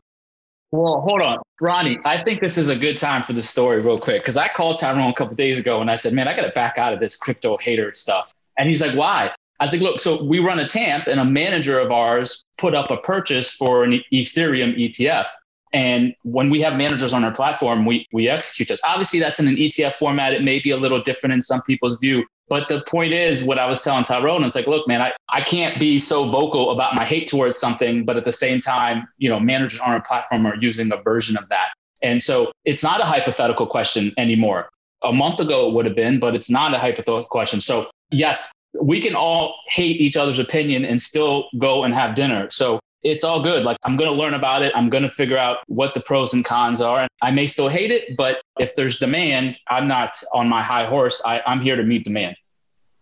Well, 0.72 1.02
hold 1.02 1.22
on, 1.22 1.38
Ronnie. 1.62 2.00
I 2.04 2.22
think 2.22 2.42
this 2.42 2.58
is 2.58 2.70
a 2.70 2.76
good 2.76 2.98
time 2.98 3.24
for 3.24 3.34
the 3.34 3.42
story, 3.42 3.82
real 3.82 4.00
quick, 4.00 4.22
because 4.22 4.36
I 4.36 4.48
called 4.48 4.80
Tyrone 4.80 5.10
a 5.10 5.14
couple 5.14 5.36
days 5.36 5.60
ago 5.60 5.80
and 5.80 5.90
I 5.90 5.96
said, 5.96 6.14
"Man, 6.14 6.28
I 6.28 6.36
got 6.36 6.46
to 6.46 6.52
back 6.52 6.78
out 6.78 6.92
of 6.94 7.00
this 7.00 7.16
crypto 7.18 7.58
hater 7.58 7.94
stuff." 7.94 8.34
And 8.58 8.68
he's 8.68 8.82
like, 8.82 8.96
"Why?" 8.96 9.32
I 9.60 9.64
was 9.64 9.72
like, 9.72 9.82
"Look, 9.82 10.00
so 10.02 10.24
we 10.24 10.40
run 10.40 10.60
a 10.60 10.68
TAMP, 10.68 11.08
and 11.08 11.20
a 11.20 11.26
manager 11.26 11.80
of 11.80 11.92
ours 11.92 12.44
put 12.58 12.76
up 12.76 12.92
a 12.92 12.98
purchase 12.98 13.54
for 13.54 13.84
an 13.84 14.02
Ethereum 14.12 14.78
ETF. 14.78 15.28
And 15.72 16.16
when 16.24 16.50
we 16.50 16.62
have 16.62 16.76
managers 16.76 17.14
on 17.14 17.24
our 17.24 17.34
platform, 17.34 17.86
we 17.86 18.08
we 18.12 18.28
execute 18.28 18.68
this. 18.68 18.82
Obviously, 18.86 19.20
that's 19.20 19.40
in 19.40 19.48
an 19.48 19.56
ETF 19.56 19.94
format. 19.94 20.34
It 20.34 20.44
may 20.44 20.60
be 20.60 20.72
a 20.72 20.78
little 20.78 21.02
different 21.02 21.34
in 21.34 21.42
some 21.42 21.62
people's 21.62 22.00
view, 22.00 22.26
but 22.48 22.68
the 22.68 22.84
point 22.88 23.14
is, 23.14 23.44
what 23.44 23.58
I 23.58 23.66
was 23.66 23.82
telling 23.82 24.04
Tyrone, 24.04 24.44
it's 24.44 24.56
like, 24.56 24.68
look, 24.68 24.88
man, 24.88 25.02
I, 25.02 25.14
I 25.30 25.42
can't 25.42 25.80
be 25.80 25.98
so 25.98 26.26
vocal 26.26 26.72
about 26.72 26.94
my 26.94 27.04
hate 27.04 27.28
towards 27.28 27.58
something, 27.58 28.06
but 28.06 28.18
at 28.18 28.24
the 28.24 28.32
same 28.32 28.62
time, 28.62 29.08
you 29.18 29.30
know, 29.30 29.40
managers 29.40 29.80
on 29.80 29.92
our 29.92 30.02
platform 30.02 30.46
are 30.46 30.56
using 30.56 30.92
a 30.92 30.98
version 30.98 31.38
of 31.38 31.48
that. 31.50 31.70
And 32.04 32.22
so 32.22 32.52
it's 32.66 32.84
not 32.84 33.02
a 33.02 33.06
hypothetical 33.06 33.66
question 33.66 34.12
anymore. 34.18 34.70
A 35.04 35.12
month 35.12 35.40
ago 35.40 35.70
it 35.70 35.76
would 35.76 35.86
have 35.86 35.96
been, 35.96 36.20
but 36.20 36.36
it's 36.36 36.50
not 36.50 36.74
a 36.74 36.78
hypothetical 36.78 37.24
question. 37.26 37.62
So 37.62 37.88
yes, 38.12 38.52
we 38.80 39.02
can 39.02 39.16
all 39.16 39.56
hate 39.68 40.00
each 40.00 40.16
other's 40.16 40.40
opinion 40.40 40.86
and 40.86 41.02
still 41.02 41.48
go 41.58 41.84
and 41.84 41.94
have 41.94 42.16
dinner. 42.16 42.50
So 42.50 42.80
it's 43.06 43.24
all 43.24 43.42
good. 43.42 43.64
Like 43.64 43.78
I'm 43.86 43.96
going 43.96 44.10
to 44.10 44.16
learn 44.16 44.34
about 44.34 44.64
it. 44.64 44.74
I'm 44.76 44.90
going 44.90 45.04
to 45.04 45.10
figure 45.10 45.38
out 45.38 45.60
what 45.68 45.94
the 45.94 46.02
pros 46.02 46.34
and 46.34 46.44
cons 46.44 46.82
are. 46.82 47.08
I 47.22 47.32
may 47.32 47.46
still 47.46 47.70
hate 47.70 47.92
it, 47.92 48.18
but 48.18 48.42
if 48.60 48.76
there's 48.76 48.98
demand, 48.98 49.60
I'm 49.70 49.88
not 49.88 50.22
on 50.34 50.50
my 50.50 50.62
high 50.62 50.86
horse. 50.86 51.22
I, 51.26 51.42
I'm 51.46 51.62
here 51.62 51.76
to 51.76 51.84
meet 51.84 52.04
demand. 52.04 52.36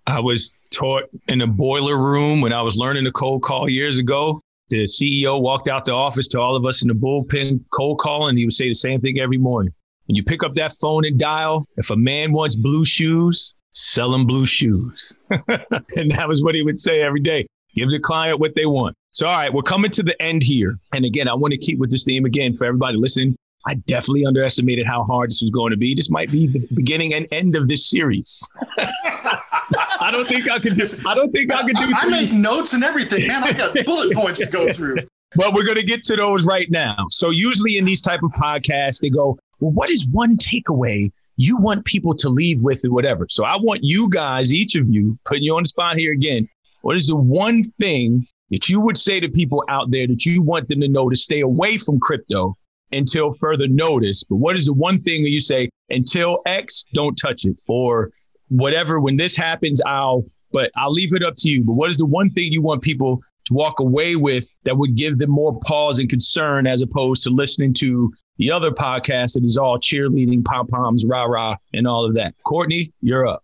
I 0.06 0.20
was 0.20 0.58
taught 0.72 1.06
in 1.30 1.42
a 1.42 1.48
boiler 1.48 1.98
room 1.98 2.42
when 2.42 2.52
I 2.52 2.62
was 2.62 2.76
learning 2.76 3.06
the 3.06 3.12
cold 3.12 3.44
call 3.44 3.70
years 3.70 3.98
ago. 3.98 4.42
The 4.70 4.84
CEO 4.84 5.42
walked 5.42 5.70
out 5.70 5.86
the 5.86 5.94
office 5.94 6.28
to 6.30 6.42
all 6.42 6.56
of 6.58 6.66
us 6.66 6.82
in 6.82 6.89
the 6.89 6.94
bullpen 6.94 7.62
cold 7.74 8.00
call, 8.00 8.28
and 8.28 8.38
he 8.38 8.46
would 8.46 8.54
say 8.54 8.68
the 8.68 8.76
same 8.76 9.00
thing 9.00 9.20
every 9.20 9.38
morning. 9.38 9.74
When 10.08 10.16
you 10.16 10.24
pick 10.24 10.44
up 10.44 10.56
that 10.56 10.74
phone 10.82 11.06
and 11.06 11.18
dial, 11.18 11.66
if 11.78 11.89
a 11.89 11.96
man 11.96 12.34
wants 12.34 12.58
blue 12.58 12.84
shoes, 12.84 13.56
sell 13.74 14.13
him 14.13 14.26
blue 14.28 14.46
shoes. 14.46 15.18
and 15.30 16.12
that 16.12 16.26
was 16.28 16.44
what 16.44 16.56
he 16.56 16.62
would 16.62 16.80
say 16.80 17.02
every 17.02 17.22
day. 17.22 17.48
Give 17.74 17.89
the 17.89 18.00
client 18.00 18.39
what 18.39 18.56
they 18.56 18.66
want. 18.66 18.98
So, 19.13 19.28
all 19.28 19.38
right, 19.38 19.54
we're 19.54 19.62
coming 19.62 19.91
to 19.91 20.02
the 20.02 20.19
end 20.19 20.41
here. 20.41 20.80
And 20.91 21.06
again, 21.06 21.28
I 21.28 21.36
want 21.36 21.52
to 21.54 21.58
keep 21.58 21.78
with 21.78 21.91
this 21.91 22.04
theme 22.04 22.26
again 22.26 22.56
for 22.56 22.65
everybody 22.65 22.97
listening. 22.97 23.36
I 23.67 23.76
definitely 23.76 24.26
underestimated 24.26 24.88
how 24.88 25.04
hard 25.04 25.30
this 25.30 25.41
was 25.41 25.52
going 25.52 25.69
to 25.69 25.78
be. 25.78 25.93
This 25.93 26.10
might 26.10 26.32
be 26.32 26.47
the 26.47 26.67
beginning 26.73 27.13
and 27.13 27.28
end 27.32 27.56
of 27.56 27.67
this 27.67 27.89
series. 27.89 28.45
I 28.80 30.10
don't 30.12 30.28
think 30.28 30.49
I 30.49 30.60
could. 30.60 30.76
Just, 30.76 31.08
I 31.08 31.13
don't 31.13 31.32
think 31.32 31.54
I 31.54 31.62
could 31.62 31.76
do. 31.76 31.93
I 31.95 32.10
make 32.10 32.34
notes 32.34 32.73
and 32.73 32.84
everything, 32.84 33.28
man. 33.28 33.43
I 33.43 33.54
got 33.54 33.76
bullet 33.86 34.13
points 34.15 34.39
to 34.45 34.52
go 34.52 34.73
through. 34.73 34.97
But 35.36 35.54
we're 35.54 35.63
going 35.63 35.78
to 35.78 35.86
get 35.86 36.04
to 36.06 36.15
those 36.15 36.43
right 36.43 36.69
now. 36.71 37.06
So 37.12 37.30
usually 37.30 37.78
in 37.78 37.86
these 37.86 38.02
type 38.02 38.21
of 38.23 38.32
podcasts, 38.32 38.99
they 38.99 39.10
go, 39.10 39.38
"Well, 39.60 39.71
what 39.71 39.91
is 39.91 40.08
one 40.08 40.38
takeaway 40.38 41.12
you 41.38 41.58
want 41.58 41.86
people 41.86 42.15
to 42.15 42.30
leave 42.30 42.62
with, 42.62 42.84
or 42.84 42.91
whatever?" 42.91 43.28
So 43.30 43.45
I 43.45 43.58
want 43.58 43.84
you 43.84 44.10
guys, 44.10 44.54
each 44.54 44.76
of 44.76 44.89
you, 44.89 45.17
putting 45.26 45.43
you 45.43 45.56
on 45.56 45.63
the 45.63 45.69
spot 45.69 45.97
here 45.97 46.12
again. 46.12 46.49
What 46.82 46.97
is 46.97 47.08
the 47.08 47.15
one 47.15 47.63
thing 47.80 48.28
that 48.52 48.70
you 48.70 48.80
would 48.80 48.98
say 48.98 49.20
to 49.20 49.30
people 49.30 49.64
out 49.70 49.92
there 49.92 50.08
that 50.08 50.26
you 50.26 50.42
want 50.42 50.68
them 50.68 50.82
to 50.82 50.88
know 50.88 51.10
to 51.10 51.16
stay 51.16 51.42
away 51.42 51.78
from 51.78 52.00
crypto 52.00 52.56
until 52.92 53.34
further 53.34 53.68
notice? 53.68 54.24
But 54.24 54.38
what 54.38 54.56
is 54.56 54.66
the 54.66 54.74
one 54.74 55.02
thing 55.02 55.24
that 55.24 55.32
you 55.32 55.40
say 55.40 55.70
until 55.90 56.42
X, 56.46 56.86
don't 56.94 57.16
touch 57.16 57.46
it, 57.46 57.58
or 57.68 58.12
whatever, 58.50 59.00
when 59.00 59.18
this 59.18 59.36
happens, 59.36 59.82
I'll, 59.86 60.24
but 60.52 60.72
I'll 60.76 60.92
leave 60.92 61.14
it 61.14 61.24
up 61.24 61.36
to 61.38 61.50
you. 61.50 61.64
But 61.64 61.74
what 61.74 61.90
is 61.90 61.98
the 61.98 62.06
one 62.06 62.30
thing 62.30 62.52
you 62.52 62.62
want 62.62 62.82
people 62.82 63.22
to 63.46 63.54
walk 63.54 63.80
away 63.80 64.16
with 64.16 64.48
that 64.64 64.78
would 64.78 64.96
give 64.96 65.18
them 65.18 65.32
more 65.32 65.60
pause 65.62 66.00
and 66.00 66.10
concern 66.10 66.68
as 66.68 66.82
opposed 66.82 67.24
to 67.24 67.30
listening 67.30 67.74
to 67.76 68.14
the 68.38 68.52
other 68.52 68.72
podcast 68.72 69.34
that 69.34 69.44
is 69.44 69.58
all 69.58 69.78
cheerleading, 69.78 70.44
pom 70.44 70.68
poms, 70.68 71.06
rah 71.06 71.26
rah, 71.26 71.56
and 71.74 71.88
all 71.88 72.06
of 72.06 72.14
that? 72.16 72.36
Courtney, 72.46 72.92
you're 73.02 73.28
up. 73.28 73.44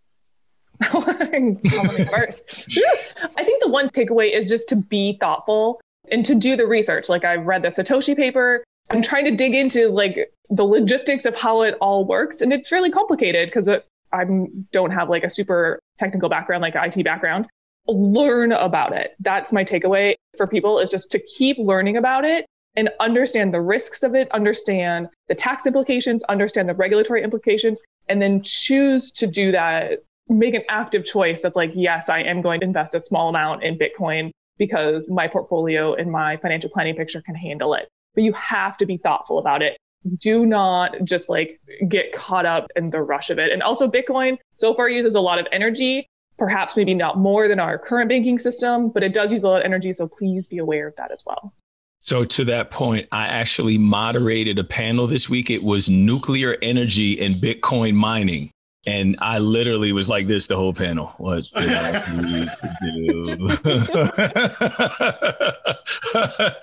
First. 2.10 2.65
I 3.38 3.44
think 3.44 3.63
the 3.63 3.70
one 3.70 3.89
takeaway 3.89 4.32
is 4.32 4.46
just 4.46 4.70
to 4.70 4.76
be 4.76 5.18
thoughtful 5.20 5.82
and 6.12 6.26
to 6.26 6.36
do 6.36 6.56
the 6.56 6.68
research. 6.68 7.10
Like 7.10 7.24
I've 7.24 7.48
read 7.48 7.62
the 7.62 7.70
Satoshi 7.70 8.15
paper. 8.15 8.63
I'm 8.89 9.02
trying 9.02 9.26
to 9.26 9.32
dig 9.32 9.54
into 9.54 9.89
like 9.89 10.32
the 10.50 10.63
logistics 10.63 11.26
of 11.26 11.36
how 11.36 11.62
it 11.62 11.76
all 11.80 12.06
works, 12.06 12.42
and 12.42 12.52
it's 12.52 12.72
really 12.72 12.89
complicated 12.89 13.50
because 13.50 13.68
uh, 13.68 13.80
I 14.12 14.26
don't 14.72 14.92
have 14.92 15.10
like 15.10 15.24
a 15.24 15.30
super 15.30 15.80
technical 16.00 16.30
background, 16.30 16.62
like 16.62 16.76
IT 16.76 17.04
background. 17.04 17.48
Learn 17.88 18.52
about 18.52 18.94
it. 18.94 19.15
That's 19.20 19.52
my 19.52 19.63
takeaway 19.63 20.15
for 20.38 20.48
people 20.48 20.80
is 20.80 20.89
just 20.89 21.12
to 21.12 21.20
keep 21.20 21.58
learning 21.58 21.98
about 21.98 22.26
it 22.26 22.46
and 22.76 22.89
understand 23.00 23.54
the 23.54 23.62
risks 23.62 24.04
of 24.04 24.15
it, 24.15 24.32
understand 24.32 25.10
the 25.28 25.36
tax 25.36 25.65
implications, 25.65 26.24
understand 26.24 26.70
the 26.70 26.74
regulatory 26.74 27.24
implications, 27.24 27.80
and 28.08 28.22
then 28.22 28.42
choose 28.44 29.12
to 29.12 29.28
do 29.28 29.52
that. 29.52 30.04
Make 30.30 30.54
an 30.54 30.63
active 30.70 31.06
choice 31.06 31.42
that's 31.42 31.56
like, 31.56 31.72
yes, 31.74 32.08
I 32.08 32.20
am 32.20 32.42
going 32.42 32.60
to 32.60 32.65
invest 32.65 32.96
a 32.96 33.00
small 33.00 33.30
amount 33.30 33.63
in 33.63 33.78
Bitcoin 33.78 34.32
because 34.60 35.10
my 35.10 35.28
portfolio 35.28 35.94
and 35.96 36.12
my 36.12 36.38
financial 36.38 36.70
planning 36.70 36.96
picture 36.96 37.22
can 37.22 37.34
handle 37.34 37.74
it. 37.74 37.89
But 38.13 38.24
you 38.24 38.34
have 38.34 38.78
to 38.78 38.86
be 38.86 38.98
thoughtful 38.98 39.39
about 39.39 39.62
it. 39.62 39.78
Do 40.20 40.46
not 40.46 40.96
just 41.04 41.30
like 41.30 41.60
get 41.88 42.13
caught 42.13 42.46
up 42.46 42.68
in 42.76 42.92
the 42.92 43.02
rush 43.02 43.30
of 43.30 43.39
it. 43.39 43.52
And 43.52 43.63
also, 43.63 43.89
Bitcoin 43.89 44.38
so 44.54 44.74
far 44.74 44.89
uses 44.89 45.15
a 45.15 45.22
lot 45.22 45.39
of 45.39 45.48
energy, 45.52 46.08
perhaps 46.38 46.78
maybe 46.78 46.94
not 46.94 47.18
more 47.18 47.48
than 47.48 47.60
our 47.60 47.78
current 47.78 48.10
banking 48.10 48.39
system, 48.39 48.89
but 48.89 49.04
it 49.04 49.13
does 49.13 49.32
use 49.32 49.44
a 49.44 49.50
lot 49.50 49.60
of 49.60 49.65
energy. 49.65 49.92
So 49.94 50.08
please 50.08 50.48
be 50.48 50.58
aware 50.58 50.88
of 50.88 50.96
that 50.98 51.12
as 51.12 51.24
well. 51.26 51.54
So, 52.02 52.24
to 52.24 52.46
that 52.46 52.72
point, 52.72 53.10
I 53.12 53.28
actually 53.28 53.78
moderated 53.78 54.58
a 54.58 54.63
panel 54.63 55.06
this 55.06 55.30
week. 55.30 55.50
It 55.50 55.63
was 55.63 55.89
nuclear 55.89 56.56
energy 56.62 57.20
and 57.20 57.36
Bitcoin 57.36 57.94
mining. 57.94 58.52
And 58.89 59.15
I 59.21 59.38
literally 59.38 59.91
was 59.91 60.10
like 60.10 60.25
this 60.25 60.47
the 60.47 60.56
whole 60.56 60.73
panel. 60.73 61.13
What 61.17 61.43
do 61.56 61.63
I 61.67 62.04
need 62.21 62.47
to 62.47 62.69
do? 63.08 63.47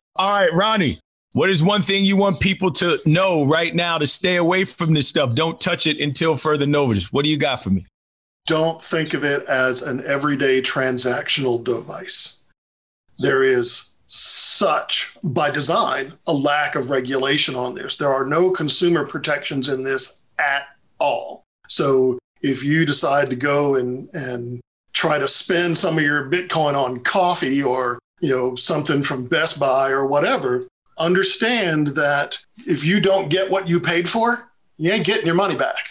All 0.17 0.31
right, 0.31 0.53
Ronnie, 0.53 0.99
what 1.35 1.51
is 1.51 1.63
one 1.63 1.83
thing 1.83 2.05
you 2.05 2.17
want 2.17 2.41
people 2.41 2.73
to 2.73 3.01
know 3.07 3.45
right 3.45 3.73
now 3.77 3.97
to 3.99 4.09
stay 4.09 4.37
away 4.37 4.65
from 4.65 4.93
this 4.93 5.07
stuff? 5.07 5.37
Don't 5.37 5.61
touch 5.61 5.87
it 5.87 6.01
until 6.01 6.37
further 6.37 6.67
notice. 6.67 7.13
What 7.13 7.25
do 7.25 7.31
you 7.31 7.39
got 7.39 7.63
for 7.63 7.71
me? 7.71 7.83
Don't 8.47 8.83
think 8.83 9.15
of 9.15 9.23
it 9.23 9.45
as 9.47 9.83
an 9.83 10.05
everyday 10.05 10.61
transactional 10.63 11.63
device. 11.63 12.45
There 13.21 13.45
is 13.45 13.95
such, 14.09 15.17
by 15.23 15.51
design, 15.51 16.15
a 16.27 16.33
lack 16.33 16.75
of 16.75 16.91
regulation 16.91 17.55
on 17.55 17.75
this. 17.75 17.97
There 17.97 18.13
are 18.13 18.25
no 18.25 18.51
consumer 18.51 19.07
protections 19.07 19.69
in 19.69 19.85
this 19.85 20.25
at 20.41 20.65
all. 20.99 21.46
So 21.69 22.19
if 22.43 22.65
you 22.65 22.87
decide 22.87 23.31
to 23.31 23.37
go 23.37 23.75
and, 23.75 24.09
and 24.13 24.61
try 24.93 25.19
to 25.19 25.29
spend 25.29 25.77
some 25.77 25.99
of 25.99 26.05
your 26.05 26.29
Bitcoin 26.31 26.75
on 26.75 27.01
coffee 27.01 27.63
or 27.63 27.99
you 28.21 28.31
know 28.31 28.55
something 28.55 29.03
from 29.03 29.27
Best 29.27 29.61
Buy 29.61 29.91
or 29.91 30.07
whatever, 30.07 30.67
understand 30.99 31.89
that 31.89 32.39
if 32.67 32.85
you 32.85 33.01
don't 33.01 33.29
get 33.29 33.51
what 33.51 33.69
you 33.69 33.81
paid 33.81 34.09
for, 34.09 34.51
you 34.79 34.91
ain't 34.91 35.07
getting 35.07 35.27
your 35.27 35.35
money 35.35 35.57
back. 35.57 35.91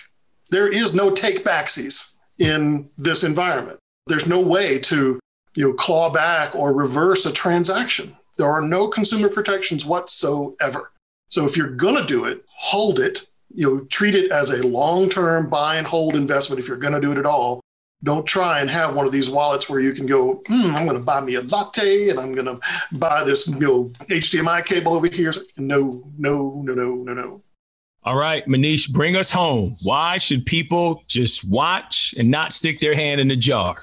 There 0.50 0.72
is 0.72 0.96
no 0.96 1.12
take 1.12 1.44
backsies 1.44 2.14
in 2.40 2.90
this 2.98 3.24
environment. 3.24 3.80
There's 4.08 4.28
no 4.28 4.42
way 4.42 4.80
to 4.80 5.20
you 5.56 5.64
know 5.64 5.74
claw 5.74 6.12
back 6.12 6.56
or 6.56 6.74
reverse 6.74 7.26
a 7.26 7.32
transaction. 7.32 8.16
There 8.38 8.52
are 8.52 8.62
no 8.62 8.88
consumer 8.88 9.30
protections 9.30 9.86
whatsoever. 9.86 10.92
So 11.30 11.46
if 11.46 11.58
you're 11.58 11.70
going 11.70 11.96
to 11.96 12.06
do 12.06 12.26
it, 12.26 12.44
hold 12.48 13.00
it 13.00 13.28
you 13.54 13.66
know 13.68 13.86
treat 13.86 14.16
it 14.16 14.32
as 14.32 14.52
a 14.52 14.66
long-term 14.66 15.50
buy 15.50 15.78
and 15.78 15.88
hold 15.88 16.16
investment 16.16 16.60
if 16.60 16.68
you're 16.68 16.78
going 16.78 16.94
to 16.94 17.02
do 17.02 17.12
it 17.12 17.18
at 17.18 17.26
all. 17.26 17.62
Don't 18.04 18.26
try 18.26 18.60
and 18.60 18.70
have 18.70 18.96
one 18.96 19.06
of 19.06 19.12
these 19.12 19.30
wallets 19.30 19.70
where 19.70 19.80
you 19.80 19.94
can 19.94 20.06
go 20.06 20.44
hmm, 20.48 20.76
i'm 20.76 20.86
going 20.86 20.98
to 20.98 21.04
buy 21.04 21.22
me 21.22 21.36
a 21.36 21.42
latte 21.42 22.10
and 22.10 22.20
i'm 22.20 22.34
going 22.34 22.46
to 22.46 22.60
buy 22.92 23.24
this 23.24 23.48
you 23.48 23.60
know 23.60 23.86
hdmi 24.08 24.66
cable 24.66 24.94
over 24.94 25.08
here. 25.08 25.34
No 25.58 26.04
no 26.18 26.62
no 26.64 26.74
no 26.74 26.96
no 26.96 27.14
no. 27.14 27.42
All 28.04 28.16
right 28.16 28.46
manish 28.48 28.92
bring 28.92 29.16
us 29.16 29.32
home. 29.32 29.72
Why 29.84 30.18
should 30.18 30.46
people 30.46 31.04
just 31.08 31.48
watch 31.50 32.14
and 32.18 32.30
not 32.30 32.54
stick 32.54 32.80
their 32.80 32.94
hand 32.94 33.22
in 33.22 33.28
the 33.28 33.36
jar? 33.36 33.76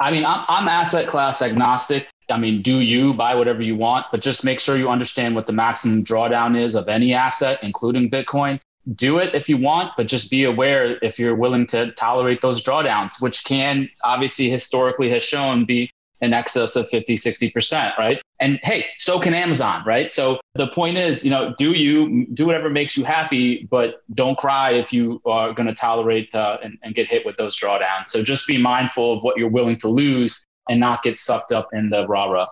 I 0.00 0.10
mean 0.10 0.24
i'm, 0.24 0.44
I'm 0.48 0.68
asset 0.68 1.06
class 1.06 1.42
agnostic. 1.42 2.08
I 2.30 2.36
mean, 2.36 2.60
do 2.60 2.80
you 2.80 3.14
buy 3.14 3.34
whatever 3.34 3.62
you 3.62 3.74
want, 3.74 4.04
but 4.10 4.20
just 4.20 4.44
make 4.44 4.60
sure 4.60 4.76
you 4.76 4.90
understand 4.90 5.34
what 5.34 5.46
the 5.46 5.52
maximum 5.54 6.04
drawdown 6.04 6.58
is 6.58 6.74
of 6.74 6.86
any 6.86 7.14
asset, 7.14 7.58
including 7.62 8.10
Bitcoin 8.10 8.60
do 8.94 9.18
it 9.18 9.34
if 9.34 9.48
you 9.48 9.56
want, 9.56 9.92
but 9.96 10.06
just 10.06 10.30
be 10.30 10.44
aware 10.44 10.98
if 11.02 11.18
you're 11.18 11.34
willing 11.34 11.66
to 11.68 11.92
tolerate 11.92 12.40
those 12.40 12.62
drawdowns, 12.62 13.20
which 13.20 13.44
can 13.44 13.88
obviously 14.04 14.48
historically 14.48 15.10
has 15.10 15.22
shown 15.22 15.64
be 15.64 15.90
in 16.20 16.32
excess 16.32 16.74
of 16.74 16.88
50, 16.88 17.16
60%, 17.16 17.96
right? 17.96 18.20
And 18.40 18.58
hey, 18.62 18.86
so 18.98 19.20
can 19.20 19.34
Amazon, 19.34 19.84
right? 19.86 20.10
So 20.10 20.40
the 20.54 20.66
point 20.68 20.96
is, 20.96 21.24
you 21.24 21.30
know, 21.30 21.54
do 21.58 21.72
you 21.72 22.26
do 22.34 22.46
whatever 22.46 22.70
makes 22.70 22.96
you 22.96 23.04
happy, 23.04 23.68
but 23.70 24.02
don't 24.14 24.36
cry 24.36 24.72
if 24.72 24.92
you 24.92 25.20
are 25.26 25.52
going 25.52 25.68
to 25.68 25.74
tolerate 25.74 26.34
uh, 26.34 26.58
and, 26.62 26.78
and 26.82 26.94
get 26.94 27.06
hit 27.06 27.24
with 27.24 27.36
those 27.36 27.56
drawdowns. 27.56 28.06
So 28.06 28.22
just 28.22 28.48
be 28.48 28.58
mindful 28.58 29.18
of 29.18 29.22
what 29.22 29.36
you're 29.36 29.48
willing 29.48 29.76
to 29.78 29.88
lose 29.88 30.44
and 30.68 30.80
not 30.80 31.02
get 31.02 31.18
sucked 31.18 31.52
up 31.52 31.68
in 31.72 31.88
the 31.88 32.06
rah 32.06 32.26
rah. 32.26 32.48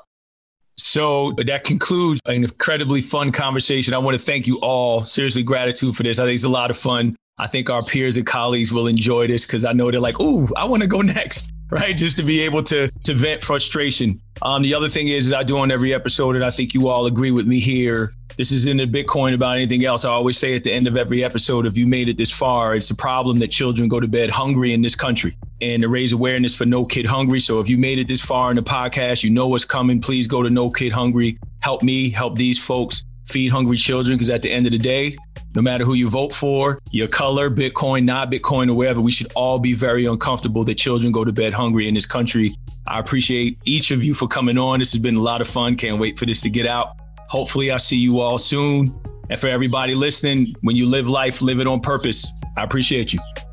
So 0.77 1.33
that 1.47 1.65
concludes 1.65 2.21
an 2.27 2.45
incredibly 2.45 3.01
fun 3.01 3.33
conversation. 3.33 3.95
I 3.95 3.99
want 3.99 4.19
to 4.19 4.23
thank 4.23 4.47
you 4.47 4.59
all. 4.61 5.05
Seriously, 5.05 5.43
gratitude 5.43 5.97
for 5.97 6.03
this. 6.03 6.19
I 6.19 6.25
think 6.25 6.35
it's 6.35 6.45
a 6.45 6.49
lot 6.49 6.71
of 6.71 6.77
fun. 6.77 7.17
I 7.39 7.47
think 7.47 7.69
our 7.69 7.83
peers 7.83 8.17
and 8.17 8.27
colleagues 8.27 8.73
will 8.73 8.87
enjoy 8.87 9.27
this 9.27 9.45
because 9.45 9.65
I 9.65 9.73
know 9.73 9.91
they're 9.91 10.01
like, 10.01 10.21
"Ooh, 10.21 10.49
I 10.57 10.65
want 10.65 10.83
to 10.83 10.89
go 10.89 11.01
next." 11.03 11.53
Right, 11.69 11.97
just 11.97 12.17
to 12.19 12.23
be 12.23 12.41
able 12.43 12.62
to 12.65 12.89
to 13.05 13.15
vent 13.15 13.43
frustration. 13.43 14.21
Um, 14.41 14.62
the 14.62 14.73
other 14.73 14.89
thing 14.89 15.09
is, 15.09 15.27
is 15.27 15.33
I 15.33 15.43
do 15.43 15.59
on 15.59 15.73
every 15.73 15.93
episode, 15.93 16.37
and 16.37 16.45
I 16.45 16.51
think 16.51 16.75
you 16.75 16.89
all 16.89 17.07
agree 17.07 17.33
with 17.33 17.47
me 17.47 17.59
here. 17.59 18.12
This 18.37 18.53
isn't 18.53 18.81
a 18.81 18.87
Bitcoin 18.87 19.35
about 19.35 19.57
anything 19.57 19.85
else. 19.85 20.05
I 20.05 20.11
always 20.11 20.39
say 20.39 20.55
at 20.55 20.62
the 20.62 20.73
end 20.73 20.87
of 20.87 20.97
every 20.97 21.25
episode, 21.25 21.67
if 21.67 21.77
you 21.77 21.87
made 21.87 22.09
it 22.09 22.19
this 22.19 22.31
far, 22.31 22.77
it's 22.77 22.91
a 22.91 22.95
problem 22.95 23.39
that 23.41 23.49
children 23.49 23.89
go 23.89 23.99
to 23.99 24.07
bed 24.07 24.31
hungry 24.31 24.75
in 24.75 24.83
this 24.83 24.95
country 24.95 25.37
and 25.61 25.83
to 25.83 25.88
raise 25.88 26.12
awareness 26.12 26.55
for 26.55 26.66
No 26.66 26.85
Kid 26.85 27.07
Hungry. 27.07 27.40
So 27.40 27.61
if 27.61 27.69
you 27.69 27.79
made 27.79 27.99
it 27.99 28.09
this 28.09 28.21
far 28.21 28.51
in 28.51 28.57
the 28.57 28.62
podcast, 28.62 29.25
you 29.25 29.31
know 29.31 29.49
what's 29.49 29.64
coming. 29.64 30.01
Please 30.01 30.27
go 30.27 30.42
to 30.42 30.51
No 30.51 30.71
Kid 30.71 30.92
Hungry. 30.92 31.38
Help 31.61 31.83
me, 31.83 32.11
help 32.11 32.37
these 32.37 32.62
folks 32.62 33.05
feed 33.27 33.49
hungry 33.49 33.77
children. 33.77 34.16
Because 34.16 34.31
at 34.31 34.42
the 34.42 34.51
end 34.51 34.66
of 34.66 34.73
the 34.73 34.79
day, 34.79 35.16
no 35.55 35.62
matter 35.62 35.85
who 35.85 35.95
you 35.95 36.11
vote 36.11 36.35
for, 36.35 36.79
your 36.90 37.09
color, 37.09 37.51
Bitcoin, 37.51 38.05
not 38.05 38.31
Bitcoin, 38.31 38.69
or 38.69 38.75
wherever, 38.75 39.01
we 39.01 39.11
should 39.11 39.33
all 39.35 39.59
be 39.59 39.73
very 39.73 40.05
uncomfortable 40.05 40.64
that 40.64 40.75
children 40.75 41.12
go 41.12 41.25
to 41.25 41.33
bed 41.33 41.55
hungry 41.55 41.88
in 41.88 41.95
this 41.95 42.07
country. 42.07 42.57
I 42.87 43.01
appreciate 43.01 43.59
each 43.64 43.90
of 43.90 44.05
you 44.05 44.14
for 44.14 44.29
coming 44.29 44.59
on. 44.59 44.79
This 44.79 44.92
has 44.92 45.01
been 45.01 45.16
a 45.16 45.21
lot 45.21 45.40
of 45.40 45.49
fun. 45.49 45.77
Can't 45.77 45.99
wait 45.99 46.19
for 46.19 46.27
this 46.27 46.40
to 46.42 46.51
get 46.51 46.66
out. 46.66 46.97
Hopefully, 47.29 47.71
I 47.71 47.79
see 47.79 47.97
you 47.97 48.21
all 48.21 48.38
soon. 48.38 49.01
And 49.29 49.40
for 49.40 49.49
everybody 49.49 49.95
listening, 49.95 50.55
when 50.61 50.77
you 50.77 50.87
live 50.87 51.09
life, 51.09 51.42
live 51.42 51.59
it 51.59 51.66
on 51.66 51.81
purpose. 51.81 52.31
I 52.57 52.62
appreciate 52.62 53.12
you. 53.12 53.45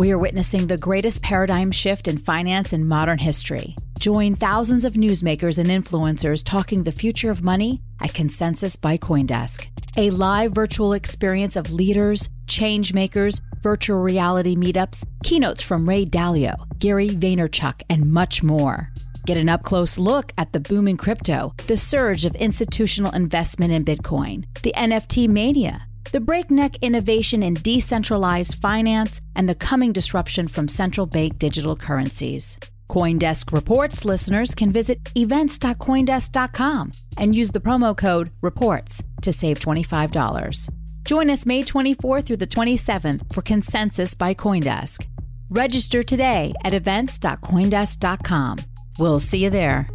We 0.00 0.12
are 0.12 0.18
witnessing 0.18 0.66
the 0.66 0.78
greatest 0.78 1.20
paradigm 1.20 1.70
shift 1.70 2.08
in 2.08 2.16
finance 2.16 2.72
in 2.72 2.88
modern 2.88 3.18
history. 3.18 3.76
Join 3.98 4.34
thousands 4.34 4.86
of 4.86 4.94
newsmakers 4.94 5.58
and 5.58 5.68
influencers 5.68 6.42
talking 6.42 6.84
the 6.84 6.90
future 6.90 7.30
of 7.30 7.42
money 7.42 7.82
at 8.00 8.14
Consensus 8.14 8.76
by 8.76 8.96
Coindesk, 8.96 9.66
a 9.98 10.08
live 10.08 10.52
virtual 10.52 10.94
experience 10.94 11.54
of 11.54 11.74
leaders, 11.74 12.30
change 12.46 12.94
makers, 12.94 13.42
virtual 13.60 13.98
reality 13.98 14.56
meetups, 14.56 15.04
keynotes 15.22 15.60
from 15.60 15.86
Ray 15.86 16.06
Dalio, 16.06 16.54
Gary 16.78 17.10
Vaynerchuk, 17.10 17.82
and 17.90 18.10
much 18.10 18.42
more. 18.42 18.90
Get 19.26 19.36
an 19.36 19.50
up 19.50 19.64
close 19.64 19.98
look 19.98 20.32
at 20.38 20.54
the 20.54 20.60
boom 20.60 20.88
in 20.88 20.96
crypto, 20.96 21.54
the 21.66 21.76
surge 21.76 22.24
of 22.24 22.34
institutional 22.36 23.12
investment 23.12 23.74
in 23.74 23.84
Bitcoin, 23.84 24.46
the 24.62 24.72
NFT 24.74 25.28
mania 25.28 25.86
the 26.12 26.20
breakneck 26.20 26.76
innovation 26.82 27.42
in 27.42 27.54
decentralized 27.54 28.56
finance, 28.56 29.20
and 29.36 29.48
the 29.48 29.54
coming 29.54 29.92
disruption 29.92 30.48
from 30.48 30.68
central 30.68 31.06
bank 31.06 31.38
digital 31.38 31.76
currencies. 31.76 32.56
Coindesk 32.90 33.52
Reports 33.52 34.04
listeners 34.04 34.54
can 34.54 34.72
visit 34.72 34.98
events.coindesk.com 35.16 36.92
and 37.16 37.34
use 37.34 37.52
the 37.52 37.60
promo 37.60 37.96
code 37.96 38.30
REPORTS 38.42 39.02
to 39.22 39.32
save 39.32 39.60
$25. 39.60 40.68
Join 41.04 41.30
us 41.30 41.46
May 41.46 41.62
24th 41.62 42.26
through 42.26 42.38
the 42.38 42.46
27th 42.46 43.32
for 43.32 43.42
Consensus 43.42 44.14
by 44.14 44.34
Coindesk. 44.34 45.06
Register 45.48 46.02
today 46.02 46.52
at 46.64 46.74
events.coindesk.com. 46.74 48.58
We'll 48.98 49.20
see 49.20 49.38
you 49.38 49.50
there. 49.50 49.88